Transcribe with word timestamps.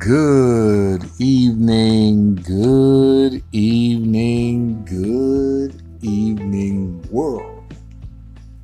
Good 0.00 1.04
evening, 1.18 2.36
good 2.36 3.42
evening, 3.52 4.82
good 4.86 5.82
evening, 6.00 7.06
world. 7.10 7.74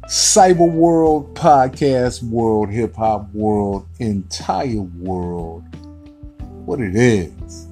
Cyber 0.07 0.72
world, 0.72 1.34
podcast 1.34 2.22
world, 2.22 2.70
hip 2.70 2.96
hop 2.96 3.30
world, 3.34 3.86
entire 3.98 4.80
world. 4.80 5.64
What 6.64 6.80
it 6.80 6.96
is. 6.96 7.68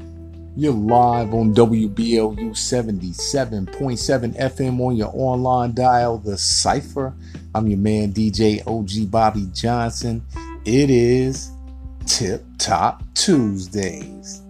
You're 0.55 0.75
live 0.75 1.33
on 1.33 1.55
WBLU 1.55 2.51
77.7 2.51 4.39
FM 4.39 4.79
on 4.79 4.95
your 4.95 5.11
online 5.15 5.73
dial, 5.73 6.19
The 6.19 6.37
Cypher. 6.37 7.15
I'm 7.55 7.67
your 7.67 7.79
man, 7.79 8.13
DJ 8.13 8.61
OG 8.67 9.11
Bobby 9.11 9.49
Johnson. 9.55 10.23
It 10.67 10.91
is 10.91 11.54
Tip 12.15 12.45
Top 12.59 13.03
Tuesdays. 13.15 14.41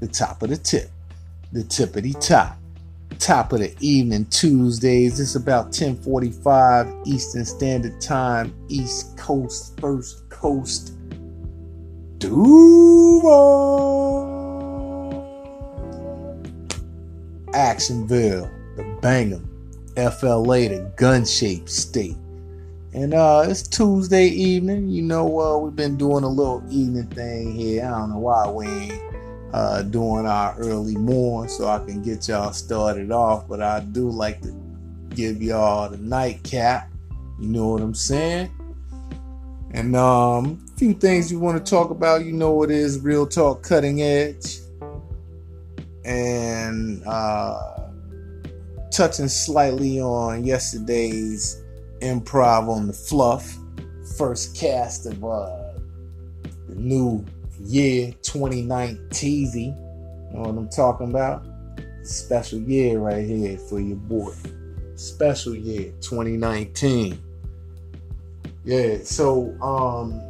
The 0.00 0.06
top 0.06 0.42
of 0.42 0.50
the 0.50 0.58
tip, 0.58 0.90
the 1.52 1.62
tippity 1.62 2.12
top, 2.20 2.58
top 3.18 3.54
of 3.54 3.60
the 3.60 3.74
evening 3.80 4.26
Tuesdays. 4.26 5.18
It's 5.18 5.34
about 5.34 5.72
10:45 5.72 6.94
Eastern 7.06 7.46
Standard 7.46 7.98
Time, 7.98 8.52
East 8.68 9.16
Coast, 9.16 9.80
First 9.80 10.28
Coast. 10.28 10.92
Duval, 12.18 12.42
Actionville, 17.54 18.50
the 18.76 18.82
Bangham, 19.00 19.48
FLA, 19.96 20.68
the 20.68 20.92
gun 20.96 21.24
shaped 21.24 21.70
state. 21.70 22.18
And 22.94 23.12
uh, 23.12 23.44
it's 23.48 23.66
Tuesday 23.66 24.28
evening. 24.28 24.88
You 24.88 25.02
know, 25.02 25.40
uh, 25.40 25.58
we've 25.58 25.74
been 25.74 25.96
doing 25.96 26.22
a 26.22 26.28
little 26.28 26.62
evening 26.70 27.08
thing 27.08 27.52
here. 27.52 27.84
I 27.84 27.90
don't 27.90 28.10
know 28.10 28.18
why 28.18 28.48
we 28.48 28.66
ain't 28.68 29.02
uh, 29.52 29.82
doing 29.82 30.26
our 30.26 30.56
early 30.58 30.94
morning 30.94 31.48
so 31.48 31.66
I 31.66 31.84
can 31.84 32.02
get 32.02 32.28
y'all 32.28 32.52
started 32.52 33.10
off. 33.10 33.48
But 33.48 33.60
I 33.62 33.80
do 33.80 34.08
like 34.08 34.42
to 34.42 34.54
give 35.08 35.42
y'all 35.42 35.90
the 35.90 35.96
nightcap. 35.96 36.88
You 37.40 37.48
know 37.48 37.66
what 37.66 37.82
I'm 37.82 37.94
saying? 37.94 38.52
And 39.72 39.96
um, 39.96 40.64
a 40.72 40.78
few 40.78 40.94
things 40.94 41.32
you 41.32 41.40
want 41.40 41.58
to 41.58 41.68
talk 41.68 41.90
about. 41.90 42.24
You 42.24 42.30
know 42.30 42.62
it 42.62 42.70
is 42.70 43.00
real 43.00 43.26
talk, 43.26 43.64
cutting 43.64 44.02
edge, 44.02 44.58
and 46.04 47.02
uh, 47.04 47.88
touching 48.92 49.26
slightly 49.26 50.00
on 50.00 50.44
yesterday's 50.44 51.63
improv 52.04 52.68
on 52.68 52.86
the 52.86 52.92
fluff. 52.92 53.56
First 54.18 54.56
cast 54.56 55.06
of 55.06 55.24
uh, 55.24 55.72
the 56.68 56.74
new 56.74 57.24
year 57.60 58.12
2019. 58.22 59.52
You 59.54 59.72
know 60.32 60.40
what 60.40 60.48
I'm 60.50 60.68
talking 60.68 61.10
about? 61.10 61.46
Special 62.02 62.60
year 62.60 62.98
right 62.98 63.26
here 63.26 63.56
for 63.56 63.80
your 63.80 63.96
boy. 63.96 64.32
Special 64.96 65.54
year 65.54 65.92
2019. 66.00 67.18
Yeah, 68.64 68.98
so 69.02 69.54
um 69.62 70.20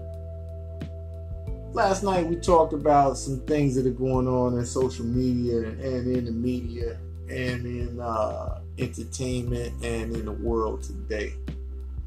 last 1.72 2.04
night 2.04 2.24
we 2.26 2.36
talked 2.36 2.72
about 2.72 3.18
some 3.18 3.40
things 3.40 3.74
that 3.74 3.84
are 3.84 3.90
going 3.90 4.28
on 4.28 4.56
in 4.56 4.64
social 4.64 5.04
media 5.04 5.68
and 5.68 6.16
in 6.16 6.24
the 6.24 6.30
media 6.30 6.96
and 7.28 7.66
in 7.66 7.98
uh 8.00 8.60
entertainment 8.78 9.72
and 9.84 10.14
in 10.14 10.24
the 10.24 10.32
world 10.32 10.82
today 10.84 11.34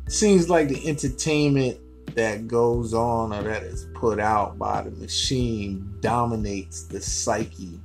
seems 0.07 0.49
like 0.49 0.69
the 0.69 0.87
entertainment 0.87 1.79
that 2.15 2.47
goes 2.47 2.93
on 2.93 3.33
or 3.33 3.43
that 3.43 3.63
is 3.63 3.87
put 3.93 4.19
out 4.19 4.57
by 4.57 4.81
the 4.81 4.91
machine 4.91 5.93
dominates 5.99 6.83
the 6.83 6.99
psyche 6.99 7.79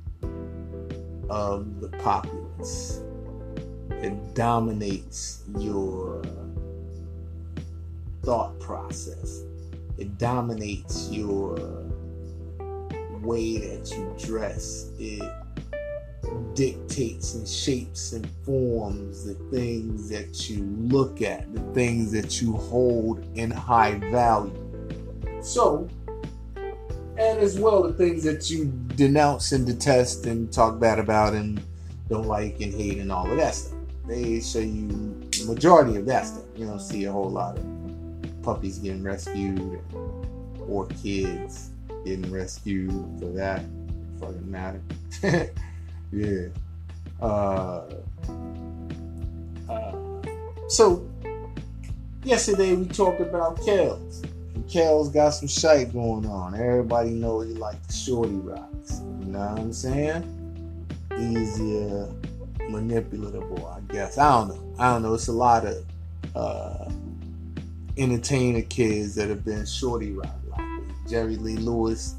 of 1.29 1.81
the 1.81 1.89
populace. 1.99 3.01
It 3.89 4.33
dominates 4.33 5.43
your 5.59 6.23
thought 8.23 8.59
process. 8.59 9.43
It 9.97 10.17
dominates 10.17 11.09
your 11.11 11.55
way 13.21 13.57
that 13.57 13.91
you 13.91 14.15
dress. 14.25 14.89
It 14.97 15.21
dictates 16.53 17.35
and 17.35 17.47
shapes 17.47 18.13
and 18.13 18.27
forms 18.45 19.25
the 19.25 19.33
things 19.55 20.09
that 20.09 20.49
you 20.49 20.63
look 20.63 21.21
at, 21.21 21.53
the 21.53 21.61
things 21.73 22.11
that 22.11 22.41
you 22.41 22.53
hold 22.53 23.25
in 23.35 23.51
high 23.51 23.95
value. 24.11 24.53
So, 25.41 25.89
and 26.55 27.39
as 27.39 27.59
well 27.59 27.83
the 27.83 27.93
things 27.93 28.23
that 28.23 28.49
you 28.49 28.65
denounce 28.95 29.51
and 29.51 29.65
detest 29.65 30.25
and 30.25 30.51
talk 30.51 30.79
bad 30.79 30.99
about 30.99 31.33
and 31.33 31.61
don't 32.09 32.27
like 32.27 32.61
and 32.61 32.73
hate 32.73 32.97
and 32.99 33.11
all 33.11 33.29
of 33.29 33.37
that 33.37 33.55
stuff. 33.55 33.79
They 34.07 34.39
show 34.41 34.59
you 34.59 34.87
the 35.31 35.45
majority 35.47 35.97
of 35.97 36.05
that 36.07 36.27
stuff. 36.27 36.43
You 36.55 36.67
don't 36.67 36.79
see 36.79 37.05
a 37.05 37.11
whole 37.11 37.29
lot 37.29 37.57
of 37.57 38.43
puppies 38.43 38.77
getting 38.77 39.03
rescued 39.03 39.79
or 40.67 40.87
kids 41.01 41.71
getting 42.05 42.31
rescued 42.31 42.91
for 43.19 43.27
that. 43.33 43.63
Fucking 44.19 44.51
matter. 44.51 44.81
Yeah. 46.13 46.49
Uh, 47.19 47.85
uh, 49.67 50.21
so 50.67 51.09
yesterday 52.23 52.75
we 52.75 52.85
talked 52.85 53.19
about 53.19 53.57
Kels. 53.57 54.23
And 54.53 54.63
Kels 54.67 55.11
got 55.11 55.31
some 55.31 55.47
shite 55.47 55.91
going 55.91 56.27
on. 56.27 56.53
Everybody 56.53 57.09
know 57.09 57.41
he 57.41 57.53
like 57.55 57.77
shorty 57.91 58.35
rocks. 58.35 59.01
You 59.21 59.25
know 59.25 59.39
what 59.39 59.59
I'm 59.59 59.73
saying? 59.73 60.23
Easier, 61.17 62.07
manipulatable, 62.59 63.75
I 63.75 63.79
guess. 63.91 64.19
I 64.19 64.29
don't 64.29 64.49
know. 64.49 64.75
I 64.77 64.93
don't 64.93 65.01
know. 65.01 65.15
It's 65.15 65.29
a 65.29 65.31
lot 65.31 65.65
of 65.65 65.83
uh, 66.35 66.91
entertainer 67.97 68.61
kids 68.61 69.15
that 69.15 69.29
have 69.29 69.43
been 69.43 69.65
shorty 69.65 70.11
rock 70.11 70.35
like 70.51 71.07
Jerry 71.09 71.37
Lee 71.37 71.57
Lewis 71.57 72.17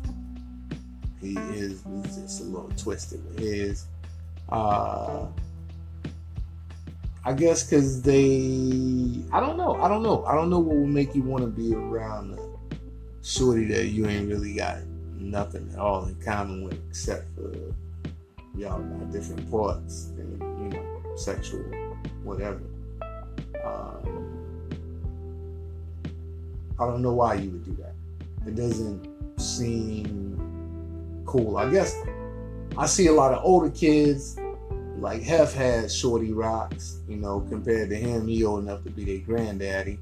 he 1.25 1.37
is 1.55 1.83
he's 1.83 2.17
just 2.17 2.41
a 2.41 2.45
little 2.45 2.71
twisted 2.77 3.25
with 3.29 3.39
his. 3.39 3.87
Uh, 4.51 5.27
I 7.27 7.33
guess 7.33 7.65
because 7.65 8.03
they, 8.03 9.23
I 9.33 9.41
don't 9.41 9.57
know, 9.57 9.81
I 9.81 9.89
don't 9.89 10.03
know, 10.03 10.25
I 10.27 10.35
don't 10.35 10.51
know 10.51 10.59
what 10.59 10.77
would 10.77 10.89
make 10.89 11.15
you 11.15 11.23
want 11.23 11.43
to 11.43 11.51
be 11.51 11.75
around 11.75 12.39
a 12.39 13.25
shorty 13.25 13.65
that 13.67 13.87
you 13.87 14.07
ain't 14.07 14.29
really 14.29 14.55
got 14.55 14.79
nothing 15.17 15.71
at 15.73 15.79
all 15.79 16.05
in 16.05 16.15
common 16.17 16.65
with 16.65 16.79
except 16.91 17.35
for 17.35 17.51
y'all 18.55 18.83
got 18.83 19.11
different 19.11 19.51
parts 19.51 20.11
and 20.19 20.39
you 20.41 20.79
know 20.79 21.17
sexual 21.17 21.63
whatever. 22.23 22.61
Um, 23.65 24.45
I 26.79 26.85
don't 26.85 27.01
know 27.01 27.15
why 27.15 27.35
you 27.35 27.51
would 27.51 27.65
do 27.65 27.77
that. 27.83 27.95
It 28.47 28.57
doesn't 28.57 29.09
seem 29.41 30.54
cool. 31.27 31.57
I 31.57 31.71
guess 31.71 31.97
I 32.77 32.87
see 32.87 33.07
a 33.07 33.13
lot 33.13 33.33
of 33.33 33.45
older 33.45 33.71
kids 33.71 34.37
like 34.99 35.23
Hef 35.23 35.55
had 35.55 35.91
shorty 35.91 36.33
rocks, 36.33 37.01
you 37.09 37.17
know, 37.17 37.41
compared 37.49 37.91
to 37.91 37.97
him, 37.97 38.27
he 38.27 38.45
old 38.45 38.63
enough 38.63 38.85
to 38.85 38.91
be 38.91 39.05
their 39.05 39.19
granddaddy. 39.19 39.99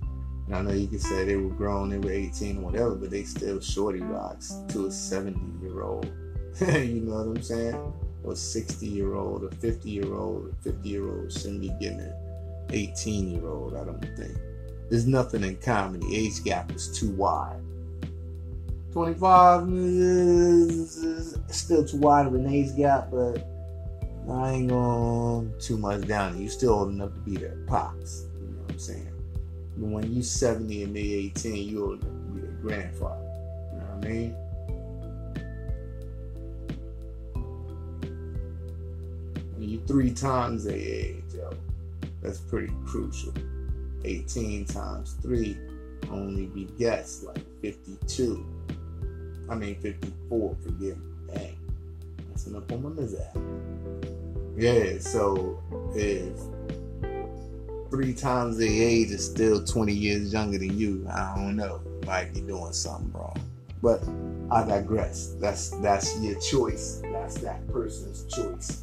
And 0.47 0.55
I 0.55 0.63
know 0.63 0.73
you 0.73 0.87
could 0.87 1.01
say 1.01 1.25
they 1.25 1.37
were 1.37 1.51
grown, 1.51 1.91
they 1.91 1.99
were 1.99 2.13
18 2.13 2.59
or 2.59 2.61
whatever, 2.61 2.95
but 2.95 3.11
they 3.11 3.25
still 3.25 3.61
shorty 3.61 4.01
rocks 4.01 4.55
to 4.69 4.87
a 4.87 4.91
70 4.91 5.41
year 5.61 5.83
old. 5.83 6.07
you 6.61 7.01
know 7.01 7.15
what 7.15 7.37
I'm 7.37 7.43
saying? 7.43 7.93
Or 8.23 8.37
60 8.37 8.87
year 8.87 9.15
old, 9.15 9.45
or 9.45 9.51
50 9.51 9.91
year 9.91 10.15
old, 10.15 10.55
50 10.63 10.89
year 10.89 11.09
old 11.09 11.33
shouldn't 11.33 11.61
be 11.61 11.71
getting 11.81 12.01
an 12.01 12.15
18 12.71 13.31
year 13.31 13.47
old, 13.47 13.75
I 13.75 13.85
don't 13.85 14.01
think. 14.17 14.37
There's 14.91 15.07
nothing 15.07 15.43
in 15.43 15.57
common. 15.57 16.01
The 16.01 16.15
age 16.15 16.45
gap 16.45 16.71
is 16.73 16.97
too 16.97 17.11
wide. 17.13 17.62
25 18.93 19.69
is 19.73 21.39
still 21.49 21.85
too 21.85 21.97
wide 21.97 22.27
of 22.27 22.35
an 22.35 22.47
age 22.47 22.77
gap, 22.77 23.09
but 23.11 23.49
I 24.31 24.51
ain't 24.51 24.69
going 24.69 25.55
too 25.59 25.79
much 25.79 26.07
down. 26.07 26.39
You 26.41 26.49
still 26.51 26.75
old 26.75 26.91
enough 26.91 27.15
to 27.15 27.21
be 27.21 27.37
their 27.37 27.57
pops. 27.67 28.27
You 28.39 28.49
know 28.49 28.63
what 28.63 28.73
I'm 28.73 28.79
saying? 28.79 29.13
But 29.79 29.89
when 29.89 30.13
you 30.13 30.23
70 30.23 30.83
and 30.85 30.95
they 30.95 31.01
18, 31.01 31.69
you 31.69 31.85
old 31.85 32.03
enough 32.03 32.13
to 32.13 32.19
be 32.35 32.41
their 32.43 32.51
grandfather. 32.61 33.25
You 33.73 33.79
know 33.79 33.87
what 33.87 34.05
I 34.05 34.09
mean? 34.09 34.37
When 39.57 39.69
you 39.71 39.81
three 39.87 40.13
times 40.13 40.65
their 40.65 40.77
age, 40.77 41.25
yo, 41.35 41.51
that's 42.21 42.41
pretty 42.41 42.73
crucial. 42.85 43.33
18 44.05 44.67
times 44.67 45.17
3 45.23 45.57
only 46.11 46.47
begets 46.47 47.23
like 47.23 47.43
52. 47.63 48.52
I 49.49 49.55
mean 49.55 49.77
54, 49.81 50.57
forgive 50.63 50.99
me. 50.99 51.35
Dang. 51.35 51.59
That's 52.29 52.47
enough 52.47 52.71
on 52.73 52.83
my 52.83 52.89
mizah. 52.91 53.29
Yeah, 54.57 54.99
so 54.99 55.63
if 55.95 56.39
three 57.91 58.15
times 58.15 58.57
the 58.57 58.83
age 58.83 59.11
is 59.11 59.25
still 59.25 59.65
20 59.65 59.93
years 59.93 60.33
younger 60.33 60.59
than 60.59 60.77
you, 60.77 61.07
I 61.11 61.35
don't 61.37 61.57
know. 61.57 61.81
Might 62.07 62.35
be 62.35 62.41
doing 62.41 62.73
something 62.73 63.13
wrong. 63.13 63.37
But 63.83 64.03
I 64.51 64.65
digress. 64.65 65.35
That's 65.41 65.71
that's 65.81 66.21
your 66.21 66.39
choice. 66.41 67.03
That's 67.13 67.37
that 67.39 67.67
person's 67.69 68.25
choice. 68.33 68.83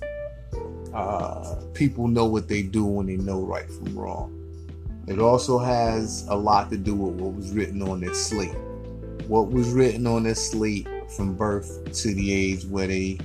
Uh, 0.93 1.55
people 1.73 2.07
know 2.07 2.25
what 2.25 2.47
they 2.47 2.63
do 2.63 2.85
when 2.85 3.05
they 3.05 3.17
know 3.17 3.41
right 3.41 3.69
from 3.69 3.97
wrong. 3.97 4.35
It 5.07 5.19
also 5.19 5.57
has 5.57 6.27
a 6.27 6.35
lot 6.35 6.69
to 6.69 6.77
do 6.77 6.95
with 6.95 7.15
what 7.21 7.33
was 7.33 7.51
written 7.51 7.81
on 7.81 7.99
their 7.99 8.13
slate. 8.13 8.55
What 9.29 9.51
was 9.51 9.69
written 9.69 10.07
on 10.07 10.23
their 10.23 10.33
slate 10.33 10.87
from 11.15 11.35
birth 11.35 11.93
to 12.01 12.15
the 12.15 12.33
age 12.33 12.65
where 12.65 12.87
they 12.87 13.19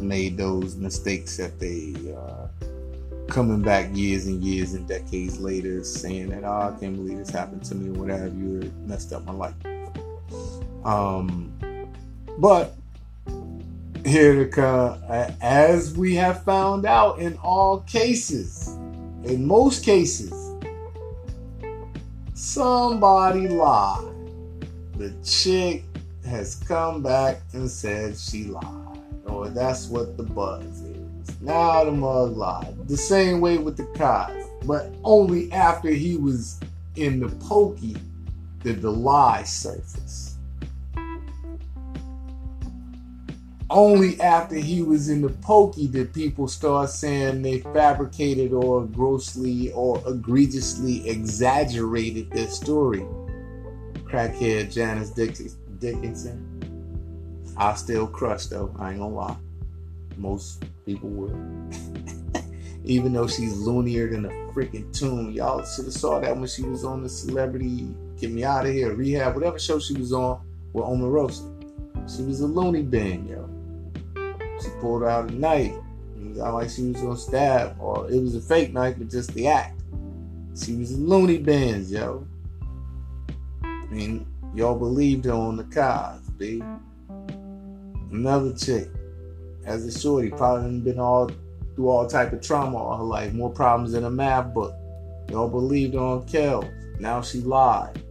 made 0.00 0.36
those 0.36 0.74
mistakes 0.74 1.36
that 1.36 1.60
they 1.60 1.94
uh, 2.12 2.48
coming 3.28 3.62
back 3.62 3.88
years 3.94 4.26
and 4.26 4.42
years 4.42 4.74
and 4.74 4.88
decades 4.88 5.38
later 5.38 5.84
saying 5.84 6.30
that 6.30 6.42
oh, 6.42 6.74
I 6.74 6.80
can't 6.80 6.96
believe 6.96 7.18
this 7.18 7.30
happened 7.30 7.62
to 7.66 7.76
me 7.76 7.90
or 7.90 8.00
whatever 8.00 8.26
you 8.26 8.62
it 8.62 8.72
messed 8.84 9.12
up 9.12 9.24
my 9.26 9.32
life. 9.32 9.54
Um, 10.84 11.52
but 12.38 12.74
here 14.04 14.48
come, 14.48 15.00
as 15.40 15.96
we 15.96 16.16
have 16.16 16.42
found 16.42 16.84
out 16.84 17.20
in 17.20 17.38
all 17.44 17.82
cases, 17.82 18.70
in 19.22 19.46
most 19.46 19.84
cases, 19.84 20.32
somebody 22.34 23.46
lied. 23.46 24.07
The 24.98 25.14
chick 25.24 25.84
has 26.26 26.56
come 26.56 27.04
back 27.04 27.40
and 27.52 27.70
said 27.70 28.18
she 28.18 28.44
lied, 28.46 28.98
or 29.26 29.48
that's 29.48 29.86
what 29.86 30.16
the 30.16 30.24
buzz 30.24 30.80
is. 30.80 31.40
Now 31.40 31.84
the 31.84 31.92
mug 31.92 32.36
lied. 32.36 32.88
The 32.88 32.96
same 32.96 33.40
way 33.40 33.58
with 33.58 33.76
the 33.76 33.86
Cos, 33.96 34.32
but 34.64 34.92
only 35.04 35.52
after 35.52 35.88
he 35.88 36.16
was 36.16 36.58
in 36.96 37.20
the 37.20 37.28
pokey 37.46 37.96
did 38.64 38.82
the 38.82 38.90
lie 38.90 39.44
surface. 39.44 40.34
only 43.70 44.18
after 44.20 44.54
he 44.54 44.82
was 44.82 45.10
in 45.10 45.20
the 45.20 45.28
pokey 45.28 45.86
did 45.86 46.12
people 46.14 46.48
start 46.48 46.88
saying 46.88 47.42
they 47.42 47.60
fabricated 47.60 48.52
or 48.52 48.86
grossly 48.86 49.70
or 49.72 50.02
egregiously 50.06 51.06
exaggerated 51.08 52.30
their 52.30 52.48
story. 52.48 53.04
Crackhead 54.08 54.72
Janice 54.72 55.10
Dickinson. 55.10 56.44
I 57.56 57.74
still 57.74 58.06
crush 58.06 58.46
though, 58.46 58.74
I 58.78 58.90
ain't 58.90 59.00
gonna 59.00 59.14
lie. 59.14 59.36
Most 60.16 60.64
people 60.86 61.08
would. 61.10 61.74
Even 62.84 63.12
though 63.12 63.26
she's 63.26 63.54
loonier 63.58 64.08
than 64.10 64.24
a 64.24 64.28
freaking 64.52 64.90
tune. 64.96 65.32
Y'all 65.32 65.64
should 65.64 65.84
have 65.84 65.94
saw 65.94 66.20
that 66.20 66.36
when 66.36 66.48
she 66.48 66.62
was 66.62 66.84
on 66.84 67.02
the 67.02 67.08
celebrity 67.08 67.94
Get 68.18 68.30
Me 68.30 68.44
Out 68.44 68.66
of 68.66 68.72
Here, 68.72 68.94
Rehab, 68.94 69.34
whatever 69.34 69.58
show 69.58 69.78
she 69.78 69.94
was 69.94 70.12
on 70.12 70.40
with 70.72 70.84
Omarosa. 70.84 71.54
She 72.08 72.22
was 72.22 72.40
a 72.40 72.46
loony 72.46 72.82
bin, 72.82 73.26
yo. 73.26 73.48
She 74.62 74.68
pulled 74.80 75.04
out 75.04 75.30
a 75.30 75.34
knife. 75.34 75.74
It 76.16 76.28
was 76.28 76.38
like 76.38 76.70
she 76.70 76.90
was 76.90 77.02
gonna 77.02 77.16
stab, 77.16 77.76
or 77.78 78.10
it 78.10 78.20
was 78.20 78.34
a 78.34 78.40
fake 78.40 78.72
knife, 78.72 78.96
but 78.98 79.10
just 79.10 79.34
the 79.34 79.46
act. 79.46 79.80
She 80.56 80.74
was 80.74 80.92
a 80.92 80.96
loony 80.96 81.38
bins, 81.38 81.92
yo. 81.92 82.26
I 83.90 83.94
mean, 83.94 84.26
y'all 84.54 84.78
believed 84.78 85.24
her 85.24 85.32
on 85.32 85.56
the 85.56 86.20
B. 86.36 86.62
Another 88.10 88.54
chick, 88.54 88.88
as 89.64 89.84
a 89.84 89.98
shorty, 89.98 90.30
probably 90.30 90.78
been 90.80 90.98
all 90.98 91.30
through 91.74 91.88
all 91.88 92.06
type 92.06 92.32
of 92.32 92.40
trauma 92.40 92.76
all 92.76 92.96
her 92.96 93.04
life, 93.04 93.32
more 93.32 93.50
problems 93.50 93.92
than 93.92 94.04
a 94.04 94.10
math 94.10 94.52
book. 94.52 94.74
Y'all 95.30 95.48
believed 95.48 95.94
on 95.94 96.26
Kel. 96.26 96.68
Now 96.98 97.20
she 97.22 97.40
lied. 97.40 98.02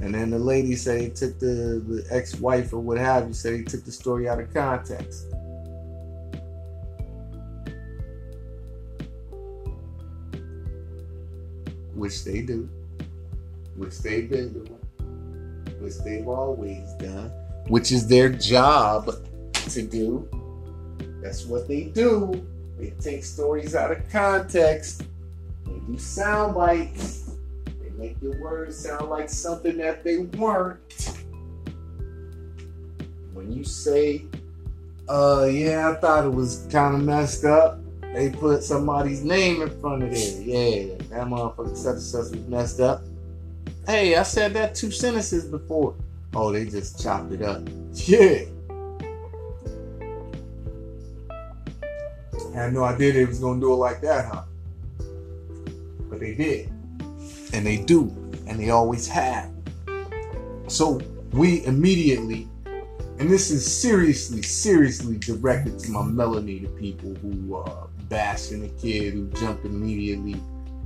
And 0.00 0.14
then 0.14 0.30
the 0.30 0.38
lady 0.38 0.76
said 0.76 1.00
he 1.00 1.10
took 1.10 1.38
the, 1.38 1.82
the 1.86 2.06
ex-wife 2.10 2.72
or 2.72 2.78
what 2.78 2.98
have 2.98 3.28
you, 3.28 3.34
said 3.34 3.54
he 3.54 3.64
took 3.64 3.84
the 3.84 3.92
story 3.92 4.28
out 4.28 4.40
of 4.40 4.52
context. 4.52 5.26
Which 11.94 12.24
they 12.24 12.42
do. 12.42 12.68
Which 13.76 13.98
they've 14.00 14.28
been 14.28 14.52
doing. 14.52 14.78
Which 15.80 15.98
they've 16.04 16.26
always 16.26 16.92
done. 16.94 17.30
Which 17.68 17.92
is 17.92 18.06
their 18.06 18.28
job 18.28 19.10
to 19.52 19.82
do. 19.82 20.28
That's 21.22 21.44
what 21.46 21.68
they 21.68 21.84
do. 21.84 22.46
They 22.78 22.90
take 23.00 23.24
stories 23.24 23.74
out 23.74 23.90
of 23.90 24.08
context. 24.10 25.04
They 25.64 25.78
do 25.86 25.98
sound 25.98 26.54
bites 26.54 27.32
They 27.82 27.90
make 27.98 28.20
your 28.22 28.40
words 28.40 28.78
sound 28.78 29.08
like 29.08 29.28
something 29.28 29.76
that 29.78 30.04
they 30.04 30.18
weren't. 30.18 31.16
When 33.32 33.50
you 33.52 33.64
say, 33.64 34.24
uh, 35.08 35.48
yeah, 35.50 35.90
I 35.90 36.00
thought 36.00 36.24
it 36.24 36.32
was 36.32 36.66
kind 36.70 36.94
of 36.94 37.02
messed 37.02 37.44
up, 37.44 37.78
they 38.14 38.30
put 38.30 38.62
somebody's 38.62 39.22
name 39.22 39.62
in 39.62 39.80
front 39.80 40.02
of 40.02 40.10
it. 40.12 40.42
Yeah, 40.42 40.96
that 41.10 41.26
motherfucker 41.26 41.76
such 41.76 41.94
and 41.94 42.02
such 42.02 42.30
was 42.30 42.46
messed 42.46 42.80
up. 42.80 43.02
Hey, 43.86 44.16
I 44.16 44.22
said 44.22 44.52
that 44.54 44.74
two 44.74 44.90
sentences 44.90 45.44
before. 45.46 45.94
Oh, 46.34 46.52
they 46.52 46.66
just 46.66 47.02
chopped 47.02 47.32
it 47.32 47.42
up. 47.42 47.62
Yeah. 47.94 48.44
I 51.30 52.58
had 52.58 52.72
no 52.72 52.84
idea 52.84 53.12
they 53.12 53.24
was 53.24 53.38
gonna 53.38 53.60
do 53.60 53.72
it 53.72 53.76
like 53.76 54.00
that, 54.00 54.26
huh? 54.26 54.42
But 56.08 56.20
they 56.20 56.34
did 56.34 56.72
and 57.52 57.64
they 57.64 57.78
do, 57.78 58.12
and 58.46 58.60
they 58.60 58.70
always 58.70 59.08
have. 59.08 59.50
So 60.68 61.00
we 61.32 61.64
immediately, 61.64 62.48
and 63.18 63.30
this 63.30 63.50
is 63.50 63.64
seriously, 63.66 64.42
seriously 64.42 65.16
directed 65.16 65.78
to 65.80 65.90
my 65.90 66.00
melanated 66.02 66.78
people 66.78 67.14
who 67.14 67.56
uh, 67.56 67.86
bashing 68.08 68.60
the 68.60 68.68
kid 68.80 69.14
who 69.14 69.28
jumped 69.28 69.64
immediately 69.64 70.40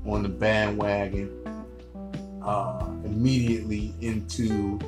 on 0.06 0.22
the 0.22 0.28
bandwagon, 0.28 1.30
uh, 2.42 2.89
immediately 3.04 3.94
into 4.00 4.78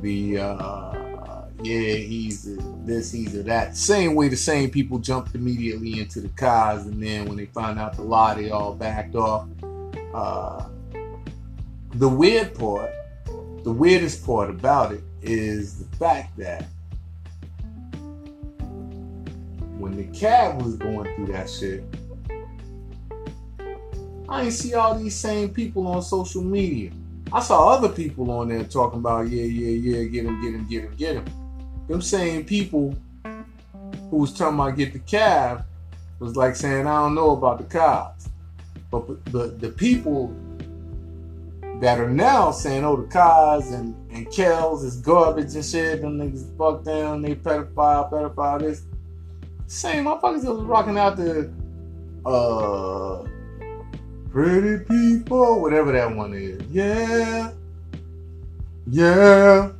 the 0.00 0.38
uh, 0.38 1.06
yeah, 1.62 1.94
he's 1.94 2.46
a, 2.46 2.56
this, 2.84 3.10
he's 3.10 3.34
a 3.34 3.42
that. 3.44 3.76
Same 3.76 4.14
way 4.14 4.28
the 4.28 4.36
same 4.36 4.70
people 4.70 4.98
jumped 4.98 5.34
immediately 5.34 5.98
into 5.98 6.20
the 6.20 6.28
Cos, 6.28 6.84
and 6.84 7.02
then 7.02 7.26
when 7.26 7.36
they 7.36 7.46
found 7.46 7.78
out 7.78 7.96
the 7.96 8.02
lie, 8.02 8.34
they 8.34 8.50
all 8.50 8.74
backed 8.74 9.14
off. 9.14 9.48
Uh, 10.14 10.66
the 11.94 12.08
weird 12.08 12.54
part, 12.54 12.90
the 13.64 13.72
weirdest 13.72 14.24
part 14.24 14.50
about 14.50 14.92
it 14.92 15.02
is 15.22 15.78
the 15.78 15.96
fact 15.96 16.36
that 16.36 16.66
when 19.78 19.96
the 19.96 20.04
cab 20.18 20.60
was 20.60 20.76
going 20.76 21.14
through 21.16 21.26
that 21.32 21.48
shit, 21.48 21.82
I 24.28 24.42
ain't 24.42 24.52
see 24.52 24.74
all 24.74 24.98
these 24.98 25.14
same 25.14 25.50
people 25.50 25.86
on 25.86 26.02
social 26.02 26.42
media. 26.42 26.90
I 27.32 27.40
saw 27.40 27.70
other 27.70 27.88
people 27.88 28.30
on 28.30 28.48
there 28.48 28.64
talking 28.64 29.00
about, 29.00 29.28
yeah, 29.28 29.42
yeah, 29.42 29.98
yeah, 29.98 30.04
get 30.04 30.26
him, 30.26 30.40
get 30.40 30.54
him, 30.54 30.68
get 30.68 30.84
him, 30.84 30.94
get 30.96 31.16
him. 31.16 31.24
Them 31.88 32.00
same 32.00 32.44
people 32.44 32.96
who 34.10 34.16
was 34.16 34.32
talking 34.32 34.54
about 34.54 34.76
get 34.76 34.92
the 34.92 35.00
cab 35.00 35.64
was 36.18 36.36
like 36.36 36.56
saying, 36.56 36.86
I 36.86 37.02
don't 37.02 37.14
know 37.14 37.30
about 37.32 37.58
the 37.58 37.64
Cos. 37.64 38.28
But 38.90 39.24
the, 39.26 39.48
the 39.48 39.70
people 39.70 40.34
that 41.80 42.00
are 42.00 42.10
now 42.10 42.52
saying, 42.52 42.84
oh, 42.84 42.96
the 42.96 43.08
Cos 43.08 43.70
and, 43.72 43.94
and 44.10 44.30
Kells 44.30 44.84
is 44.84 44.96
garbage 44.96 45.54
and 45.54 45.64
shit. 45.64 46.00
Them 46.00 46.18
niggas 46.18 46.56
fuck 46.56 46.84
down, 46.84 47.22
they 47.22 47.34
pedophile, 47.34 48.10
pedophile, 48.10 48.60
this. 48.60 48.84
Same 49.66 50.04
motherfuckers 50.04 50.42
that 50.42 50.54
was 50.54 50.64
rocking 50.64 50.96
out 50.96 51.16
the 51.16 51.52
uh 52.24 53.24
pretty 54.36 54.84
people, 54.84 55.62
whatever 55.62 55.92
that 55.92 56.14
one 56.14 56.34
is. 56.34 56.60
Yeah. 56.70 57.52
Yeah. 58.86 59.72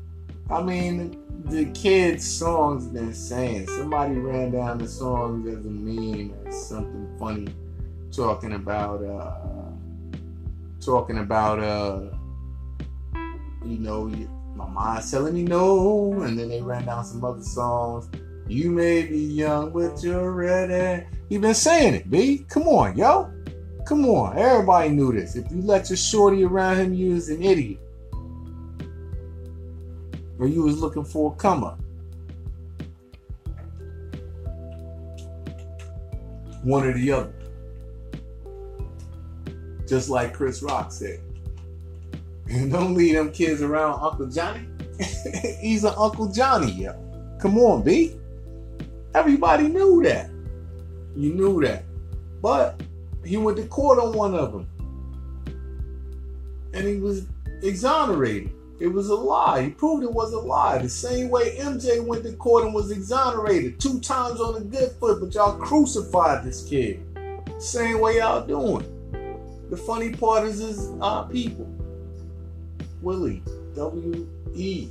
I 0.49 0.63
mean, 0.63 1.23
the 1.45 1.67
kids' 1.67 2.27
songs 2.27 2.87
been 2.87 3.13
saying. 3.13 3.67
Somebody 3.67 4.15
ran 4.15 4.53
down 4.53 4.79
the 4.79 4.89
songs 4.89 5.47
as 5.47 5.67
a 5.67 5.69
meme 5.69 6.33
as 6.47 6.69
something 6.69 7.07
funny, 7.19 7.49
talking 8.11 8.55
about 8.55 9.05
uh 9.05 9.35
talking 10.81 11.19
about 11.19 11.59
uh 11.59 12.17
you 13.63 13.79
know 13.79 14.09
my 14.55 14.67
mind's 14.69 15.11
telling 15.11 15.35
me 15.35 15.43
no 15.43 16.23
and 16.23 16.39
then 16.39 16.49
they 16.49 16.63
ran 16.63 16.87
down 16.87 17.05
some 17.05 17.23
other 17.25 17.43
songs 17.43 18.09
you 18.47 18.71
may 18.71 19.05
be 19.05 19.19
young 19.19 19.71
but 19.73 20.01
you're 20.03 20.31
ready 20.31 21.05
he 21.29 21.37
been 21.39 21.53
saying 21.53 21.95
it 21.95 22.09
b 22.09 22.47
come 22.49 22.69
on 22.69 22.97
yo 22.97 23.29
come 23.87 24.05
on 24.07 24.37
everybody 24.37 24.91
knew 24.91 25.13
this 25.13 25.37
if 25.37 25.51
you 25.51 25.63
let 25.63 25.89
your 25.89 25.97
shorty 25.97 26.45
around 26.45 26.77
him 26.77 26.93
you 26.93 27.15
was 27.15 27.29
an 27.29 27.43
idiot 27.43 27.79
or 30.39 30.47
you 30.47 30.63
was 30.63 30.79
looking 30.79 31.05
for 31.05 31.33
a 31.33 31.37
come 31.37 31.65
up 31.65 31.79
one 36.63 36.85
or 36.85 36.93
the 36.93 37.11
other 37.13 37.33
just 39.87 40.09
like 40.09 40.35
Chris 40.35 40.63
Rock 40.63 40.93
said. 40.93 41.21
And 42.49 42.73
don't 42.73 42.95
leave 42.95 43.15
them 43.15 43.33
kids 43.33 43.63
around 43.63 44.01
Uncle 44.03 44.27
Johnny. 44.27 44.69
He's 45.61 45.85
an 45.85 45.95
Uncle 45.97 46.29
Johnny, 46.29 46.73
yo. 46.73 46.93
Come 47.41 47.59
on, 47.59 47.83
B. 47.83 48.17
Everybody 49.15 49.69
knew 49.69 50.03
that. 50.05 50.31
You 51.17 51.33
knew 51.35 51.61
that. 51.63 51.85
But 52.41 52.81
he 53.27 53.37
went 53.37 53.57
to 53.59 53.67
court 53.67 53.99
on 53.99 54.13
one 54.13 54.35
of 54.35 54.53
them. 54.53 54.67
And 56.73 56.87
he 56.87 56.97
was 56.97 57.27
exonerated. 57.63 58.51
It 58.79 58.89
was 58.89 59.09
a 59.09 59.15
lie. 59.15 59.63
He 59.63 59.71
proved 59.71 60.05
it 60.05 60.13
was 60.13 60.33
a 60.33 60.39
lie. 60.39 60.79
The 60.79 60.89
same 60.89 61.31
way 61.31 61.57
MJ 61.57 62.05
went 62.05 62.25
to 62.25 62.33
court 62.33 62.65
and 62.65 62.75
was 62.75 62.91
exonerated 62.91 63.81
two 63.81 64.01
times 64.01 64.41
on 64.41 64.57
a 64.57 64.61
good 64.61 64.91
foot, 65.01 65.21
but 65.21 65.35
y'all 65.35 65.57
crucified 65.57 66.45
this 66.45 66.69
kid. 66.69 67.03
Same 67.59 68.01
way 68.01 68.19
y'all 68.19 68.47
doing. 68.47 68.85
The 69.71 69.77
funny 69.77 70.13
part 70.13 70.47
is, 70.47 70.61
is 70.61 70.91
our 71.01 71.27
people. 71.29 71.67
Willie, 73.01 73.43
W 73.75 74.29
E, 74.55 74.91